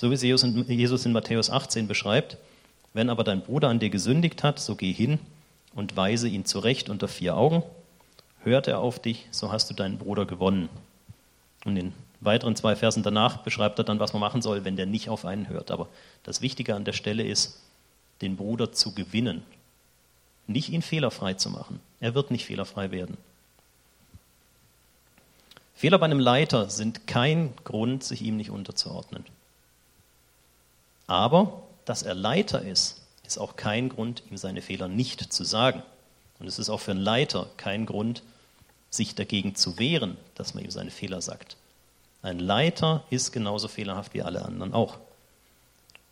So 0.00 0.10
wie 0.10 0.14
Jesus 0.14 1.04
in 1.04 1.12
Matthäus 1.12 1.50
18 1.50 1.86
beschreibt, 1.86 2.38
wenn 2.94 3.10
aber 3.10 3.22
dein 3.22 3.42
Bruder 3.42 3.68
an 3.68 3.80
dir 3.80 3.90
gesündigt 3.90 4.42
hat, 4.42 4.58
so 4.58 4.74
geh 4.74 4.94
hin 4.94 5.18
und 5.74 5.94
weise 5.94 6.26
ihn 6.26 6.46
zurecht 6.46 6.88
unter 6.88 7.06
vier 7.06 7.36
Augen. 7.36 7.62
Hört 8.42 8.66
er 8.66 8.78
auf 8.78 8.98
dich, 8.98 9.26
so 9.30 9.52
hast 9.52 9.68
du 9.68 9.74
deinen 9.74 9.98
Bruder 9.98 10.24
gewonnen. 10.24 10.70
Und 11.66 11.76
in 11.76 11.92
weiteren 12.22 12.56
zwei 12.56 12.76
Versen 12.76 13.02
danach 13.02 13.42
beschreibt 13.42 13.78
er 13.78 13.84
dann, 13.84 14.00
was 14.00 14.14
man 14.14 14.20
machen 14.20 14.40
soll, 14.40 14.64
wenn 14.64 14.74
der 14.74 14.86
nicht 14.86 15.10
auf 15.10 15.26
einen 15.26 15.50
hört. 15.50 15.70
Aber 15.70 15.86
das 16.22 16.40
Wichtige 16.40 16.74
an 16.74 16.86
der 16.86 16.94
Stelle 16.94 17.22
ist, 17.22 17.60
den 18.22 18.36
Bruder 18.36 18.72
zu 18.72 18.94
gewinnen, 18.94 19.42
nicht 20.46 20.70
ihn 20.70 20.80
fehlerfrei 20.80 21.34
zu 21.34 21.50
machen. 21.50 21.78
Er 22.00 22.14
wird 22.14 22.30
nicht 22.30 22.46
fehlerfrei 22.46 22.90
werden. 22.90 23.18
Fehler 25.74 25.98
bei 25.98 26.06
einem 26.06 26.20
Leiter 26.20 26.70
sind 26.70 27.06
kein 27.06 27.52
Grund, 27.64 28.02
sich 28.02 28.22
ihm 28.22 28.38
nicht 28.38 28.48
unterzuordnen. 28.48 29.26
Aber 31.10 31.64
dass 31.86 32.02
er 32.02 32.14
Leiter 32.14 32.62
ist, 32.62 33.02
ist 33.26 33.36
auch 33.36 33.56
kein 33.56 33.88
Grund, 33.88 34.22
ihm 34.30 34.36
seine 34.36 34.62
Fehler 34.62 34.86
nicht 34.86 35.32
zu 35.32 35.42
sagen. 35.42 35.82
Und 36.38 36.46
es 36.46 36.60
ist 36.60 36.70
auch 36.70 36.78
für 36.78 36.92
einen 36.92 37.00
Leiter 37.00 37.48
kein 37.56 37.84
Grund, 37.84 38.22
sich 38.90 39.16
dagegen 39.16 39.56
zu 39.56 39.76
wehren, 39.80 40.16
dass 40.36 40.54
man 40.54 40.64
ihm 40.64 40.70
seine 40.70 40.92
Fehler 40.92 41.20
sagt. 41.20 41.56
Ein 42.22 42.38
Leiter 42.38 43.02
ist 43.10 43.32
genauso 43.32 43.66
fehlerhaft 43.66 44.14
wie 44.14 44.22
alle 44.22 44.44
anderen 44.44 44.72
auch. 44.72 44.98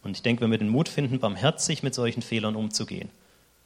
Und 0.02 0.16
ich 0.16 0.22
denke, 0.22 0.42
wenn 0.42 0.50
wir 0.50 0.58
den 0.58 0.68
Mut 0.68 0.88
finden, 0.88 1.20
barmherzig 1.20 1.84
mit 1.84 1.94
solchen 1.94 2.22
Fehlern 2.22 2.56
umzugehen, 2.56 3.08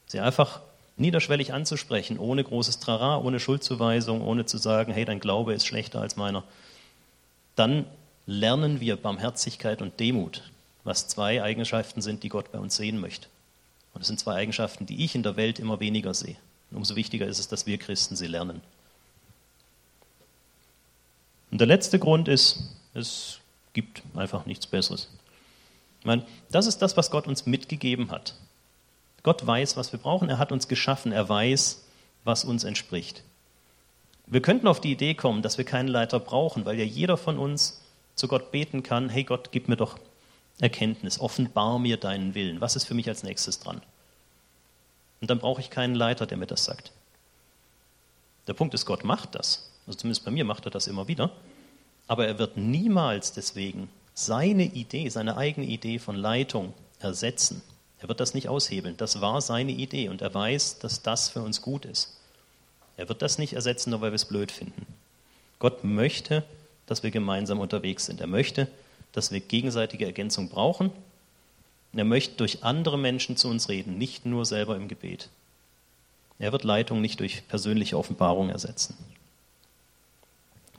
sie 0.05 0.19
einfach 0.19 0.61
niederschwellig 0.97 1.51
anzusprechen, 1.51 2.19
ohne 2.19 2.43
großes 2.43 2.77
Trara, 2.77 3.17
ohne 3.17 3.39
Schuldzuweisung, 3.39 4.21
ohne 4.21 4.45
zu 4.45 4.59
sagen, 4.59 4.93
hey, 4.93 5.05
dein 5.05 5.19
Glaube 5.19 5.55
ist 5.55 5.65
schlechter 5.65 5.99
als 5.99 6.15
meiner, 6.15 6.43
dann 7.55 7.85
lernen 8.27 8.79
wir 8.81 8.97
Barmherzigkeit 8.97 9.81
und 9.81 9.99
Demut, 9.99 10.43
was 10.83 11.07
zwei 11.07 11.41
Eigenschaften 11.41 12.01
sind, 12.01 12.23
die 12.23 12.29
Gott 12.29 12.51
bei 12.51 12.59
uns 12.59 12.75
sehen 12.75 12.99
möchte. 12.99 13.27
Und 13.93 14.01
es 14.01 14.07
sind 14.07 14.19
zwei 14.19 14.35
Eigenschaften, 14.35 14.85
die 14.85 15.03
ich 15.03 15.15
in 15.15 15.23
der 15.23 15.35
Welt 15.35 15.59
immer 15.59 15.79
weniger 15.79 16.13
sehe. 16.13 16.35
Und 16.71 16.77
umso 16.77 16.95
wichtiger 16.95 17.27
ist 17.27 17.39
es, 17.39 17.47
dass 17.47 17.65
wir 17.65 17.77
Christen 17.77 18.15
sie 18.15 18.27
lernen. 18.27 18.61
Und 21.51 21.59
der 21.59 21.67
letzte 21.67 21.99
Grund 21.99 22.27
ist, 22.27 22.75
es 22.93 23.39
gibt 23.73 24.01
einfach 24.15 24.45
nichts 24.45 24.65
Besseres. 24.65 25.09
Ich 25.99 26.05
meine, 26.05 26.25
das 26.49 26.65
ist 26.65 26.79
das, 26.79 26.97
was 26.97 27.11
Gott 27.11 27.27
uns 27.27 27.45
mitgegeben 27.45 28.11
hat. 28.11 28.35
Gott 29.21 29.45
weiß, 29.45 29.77
was 29.77 29.91
wir 29.91 29.99
brauchen. 29.99 30.29
Er 30.29 30.39
hat 30.39 30.51
uns 30.51 30.67
geschaffen. 30.67 31.11
Er 31.11 31.29
weiß, 31.29 31.83
was 32.23 32.43
uns 32.43 32.63
entspricht. 32.63 33.23
Wir 34.25 34.41
könnten 34.41 34.67
auf 34.67 34.81
die 34.81 34.91
Idee 34.91 35.13
kommen, 35.13 35.41
dass 35.41 35.57
wir 35.57 35.65
keinen 35.65 35.87
Leiter 35.87 36.19
brauchen, 36.19 36.65
weil 36.65 36.79
ja 36.79 36.85
jeder 36.85 37.17
von 37.17 37.37
uns 37.37 37.81
zu 38.15 38.27
Gott 38.27 38.51
beten 38.51 38.83
kann, 38.83 39.09
hey 39.09 39.23
Gott, 39.23 39.51
gib 39.51 39.67
mir 39.67 39.75
doch 39.75 39.97
Erkenntnis, 40.59 41.19
offenbar 41.19 41.79
mir 41.79 41.97
deinen 41.97 42.35
Willen. 42.35 42.61
Was 42.61 42.75
ist 42.75 42.85
für 42.85 42.93
mich 42.93 43.07
als 43.09 43.23
nächstes 43.23 43.59
dran? 43.59 43.81
Und 45.21 45.29
dann 45.29 45.39
brauche 45.39 45.61
ich 45.61 45.69
keinen 45.69 45.95
Leiter, 45.95 46.25
der 46.25 46.37
mir 46.37 46.47
das 46.47 46.65
sagt. 46.65 46.91
Der 48.47 48.53
Punkt 48.53 48.73
ist, 48.73 48.85
Gott 48.85 49.03
macht 49.03 49.35
das. 49.35 49.69
Also 49.87 49.99
zumindest 49.99 50.25
bei 50.25 50.31
mir 50.31 50.45
macht 50.45 50.65
er 50.65 50.71
das 50.71 50.87
immer 50.87 51.07
wieder. 51.07 51.31
Aber 52.07 52.27
er 52.27 52.39
wird 52.39 52.57
niemals 52.57 53.31
deswegen 53.31 53.89
seine 54.13 54.65
Idee, 54.65 55.09
seine 55.09 55.37
eigene 55.37 55.65
Idee 55.65 55.99
von 55.99 56.15
Leitung 56.15 56.73
ersetzen. 56.99 57.61
Er 57.99 58.09
wird 58.09 58.19
das 58.19 58.33
nicht 58.33 58.49
aushebeln. 58.49 58.97
Das 58.97 59.21
war 59.21 59.41
seine 59.41 59.71
Idee 59.71 60.09
und 60.09 60.21
er 60.21 60.33
weiß, 60.33 60.79
dass 60.79 61.01
das 61.01 61.29
für 61.29 61.41
uns 61.41 61.61
gut 61.61 61.85
ist. 61.85 62.19
Er 62.97 63.09
wird 63.09 63.21
das 63.21 63.37
nicht 63.37 63.53
ersetzen, 63.53 63.91
nur 63.91 64.01
weil 64.01 64.11
wir 64.11 64.15
es 64.15 64.25
blöd 64.25 64.51
finden. 64.51 64.85
Gott 65.57 65.83
möchte, 65.83 66.43
dass 66.85 67.01
wir 67.01 67.11
gemeinsam 67.11 67.59
unterwegs 67.59 68.05
sind. 68.05 68.19
Er 68.19 68.27
möchte, 68.27 68.67
dass 69.13 69.31
wir 69.31 69.39
gegenseitige 69.39 70.05
Ergänzung 70.05 70.49
brauchen. 70.49 70.91
Er 71.95 72.05
möchte 72.05 72.35
durch 72.35 72.63
andere 72.63 72.97
Menschen 72.97 73.37
zu 73.37 73.47
uns 73.47 73.69
reden, 73.69 73.97
nicht 73.97 74.25
nur 74.25 74.45
selber 74.45 74.75
im 74.75 74.87
Gebet. 74.87 75.29
Er 76.39 76.51
wird 76.51 76.63
Leitung 76.63 76.99
nicht 76.99 77.19
durch 77.19 77.47
persönliche 77.47 77.97
Offenbarung 77.97 78.49
ersetzen. 78.49 78.97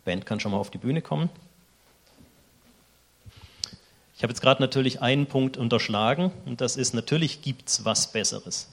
Band 0.05 0.27
kann 0.27 0.41
schon 0.41 0.53
mal 0.53 0.59
auf 0.59 0.71
die 0.71 0.79
Bühne 0.79 1.01
kommen. 1.01 1.31
Ich 4.17 4.23
habe 4.23 4.33
jetzt 4.33 4.43
gerade 4.43 4.63
natürlich 4.63 5.03
einen 5.03 5.27
Punkt 5.27 5.57
unterschlagen 5.57 6.31
und 6.45 6.61
das 6.61 6.77
ist, 6.77 6.95
natürlich 6.95 7.43
gibt 7.43 7.69
es 7.69 7.85
was 7.85 8.13
Besseres. 8.13 8.69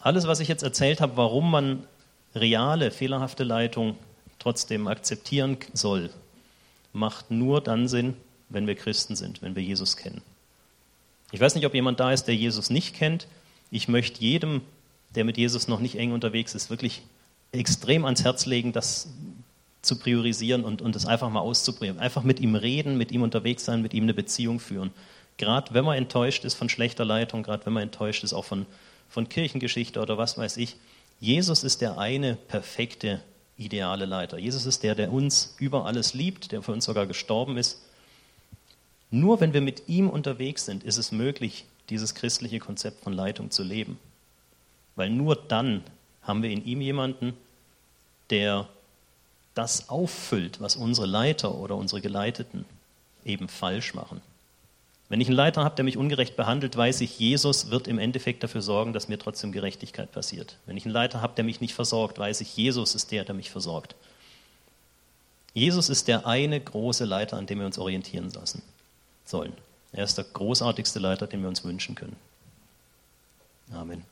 Alles, 0.00 0.26
was 0.26 0.40
ich 0.40 0.48
jetzt 0.48 0.62
erzählt 0.62 1.00
habe, 1.00 1.16
warum 1.16 1.50
man 1.50 1.86
reale, 2.34 2.90
fehlerhafte 2.90 3.44
Leitung 3.44 3.96
trotzdem 4.38 4.86
akzeptieren 4.86 5.56
soll, 5.72 6.10
macht 6.96 7.30
nur 7.30 7.60
dann 7.60 7.88
Sinn, 7.88 8.16
wenn 8.48 8.66
wir 8.66 8.74
Christen 8.74 9.16
sind, 9.16 9.42
wenn 9.42 9.54
wir 9.54 9.62
Jesus 9.62 9.96
kennen. 9.96 10.22
Ich 11.32 11.40
weiß 11.40 11.54
nicht, 11.54 11.66
ob 11.66 11.74
jemand 11.74 12.00
da 12.00 12.12
ist, 12.12 12.24
der 12.24 12.36
Jesus 12.36 12.70
nicht 12.70 12.94
kennt. 12.94 13.26
Ich 13.70 13.88
möchte 13.88 14.20
jedem, 14.20 14.62
der 15.14 15.24
mit 15.24 15.36
Jesus 15.36 15.68
noch 15.68 15.80
nicht 15.80 15.96
eng 15.96 16.12
unterwegs 16.12 16.54
ist, 16.54 16.70
wirklich 16.70 17.02
extrem 17.52 18.04
ans 18.04 18.24
Herz 18.24 18.46
legen, 18.46 18.72
das 18.72 19.08
zu 19.82 19.98
priorisieren 19.98 20.64
und, 20.64 20.82
und 20.82 20.94
das 20.94 21.06
einfach 21.06 21.30
mal 21.30 21.40
auszuprobieren. 21.40 21.98
Einfach 21.98 22.22
mit 22.22 22.40
ihm 22.40 22.54
reden, 22.54 22.96
mit 22.96 23.12
ihm 23.12 23.22
unterwegs 23.22 23.64
sein, 23.64 23.82
mit 23.82 23.94
ihm 23.94 24.04
eine 24.04 24.14
Beziehung 24.14 24.60
führen. 24.60 24.90
Gerade 25.36 25.74
wenn 25.74 25.84
man 25.84 25.96
enttäuscht 25.96 26.44
ist 26.44 26.54
von 26.54 26.68
schlechter 26.68 27.04
Leitung, 27.04 27.42
gerade 27.42 27.66
wenn 27.66 27.72
man 27.72 27.84
enttäuscht 27.84 28.24
ist 28.24 28.32
auch 28.32 28.44
von, 28.44 28.66
von 29.08 29.28
Kirchengeschichte 29.28 30.00
oder 30.00 30.18
was 30.18 30.38
weiß 30.38 30.56
ich. 30.56 30.76
Jesus 31.20 31.64
ist 31.64 31.80
der 31.80 31.98
eine 31.98 32.36
perfekte, 32.36 33.22
ideale 33.58 34.04
Leiter. 34.04 34.38
Jesus 34.38 34.66
ist 34.66 34.82
der, 34.82 34.94
der 34.94 35.12
uns 35.12 35.54
über 35.58 35.86
alles 35.86 36.14
liebt, 36.14 36.52
der 36.52 36.62
für 36.62 36.72
uns 36.72 36.84
sogar 36.84 37.06
gestorben 37.06 37.56
ist. 37.56 37.80
Nur 39.10 39.40
wenn 39.40 39.52
wir 39.52 39.60
mit 39.60 39.88
ihm 39.88 40.10
unterwegs 40.10 40.66
sind, 40.66 40.84
ist 40.84 40.98
es 40.98 41.12
möglich, 41.12 41.64
dieses 41.88 42.14
christliche 42.14 42.58
Konzept 42.58 43.02
von 43.02 43.12
Leitung 43.12 43.50
zu 43.50 43.62
leben. 43.62 43.98
Weil 44.96 45.10
nur 45.10 45.36
dann 45.36 45.84
haben 46.22 46.42
wir 46.42 46.50
in 46.50 46.64
ihm 46.64 46.80
jemanden, 46.80 47.34
der 48.30 48.68
das 49.54 49.88
auffüllt, 49.88 50.60
was 50.60 50.76
unsere 50.76 51.06
Leiter 51.06 51.54
oder 51.54 51.76
unsere 51.76 52.00
Geleiteten 52.00 52.64
eben 53.24 53.48
falsch 53.48 53.94
machen. 53.94 54.20
Wenn 55.08 55.20
ich 55.20 55.28
einen 55.28 55.36
Leiter 55.36 55.62
habe, 55.62 55.76
der 55.76 55.84
mich 55.84 55.96
ungerecht 55.96 56.36
behandelt, 56.36 56.76
weiß 56.76 57.00
ich, 57.00 57.18
Jesus 57.18 57.70
wird 57.70 57.86
im 57.86 57.98
Endeffekt 57.98 58.42
dafür 58.42 58.60
sorgen, 58.60 58.92
dass 58.92 59.08
mir 59.08 59.18
trotzdem 59.18 59.52
Gerechtigkeit 59.52 60.10
passiert. 60.10 60.58
Wenn 60.66 60.76
ich 60.76 60.84
einen 60.84 60.94
Leiter 60.94 61.20
habe, 61.20 61.34
der 61.36 61.44
mich 61.44 61.60
nicht 61.60 61.74
versorgt, 61.74 62.18
weiß 62.18 62.40
ich, 62.40 62.56
Jesus 62.56 62.94
ist 62.96 63.12
der, 63.12 63.24
der 63.24 63.34
mich 63.34 63.50
versorgt. 63.50 63.94
Jesus 65.54 65.88
ist 65.88 66.08
der 66.08 66.26
eine 66.26 66.60
große 66.60 67.04
Leiter, 67.04 67.36
an 67.36 67.46
dem 67.46 67.60
wir 67.60 67.66
uns 67.66 67.78
orientieren 67.78 68.30
lassen 68.30 68.62
sollen. 69.24 69.52
Er 69.92 70.04
ist 70.04 70.18
der 70.18 70.24
großartigste 70.24 70.98
Leiter, 70.98 71.26
den 71.26 71.40
wir 71.40 71.48
uns 71.48 71.64
wünschen 71.64 71.94
können. 71.94 72.16
Amen. 73.72 74.04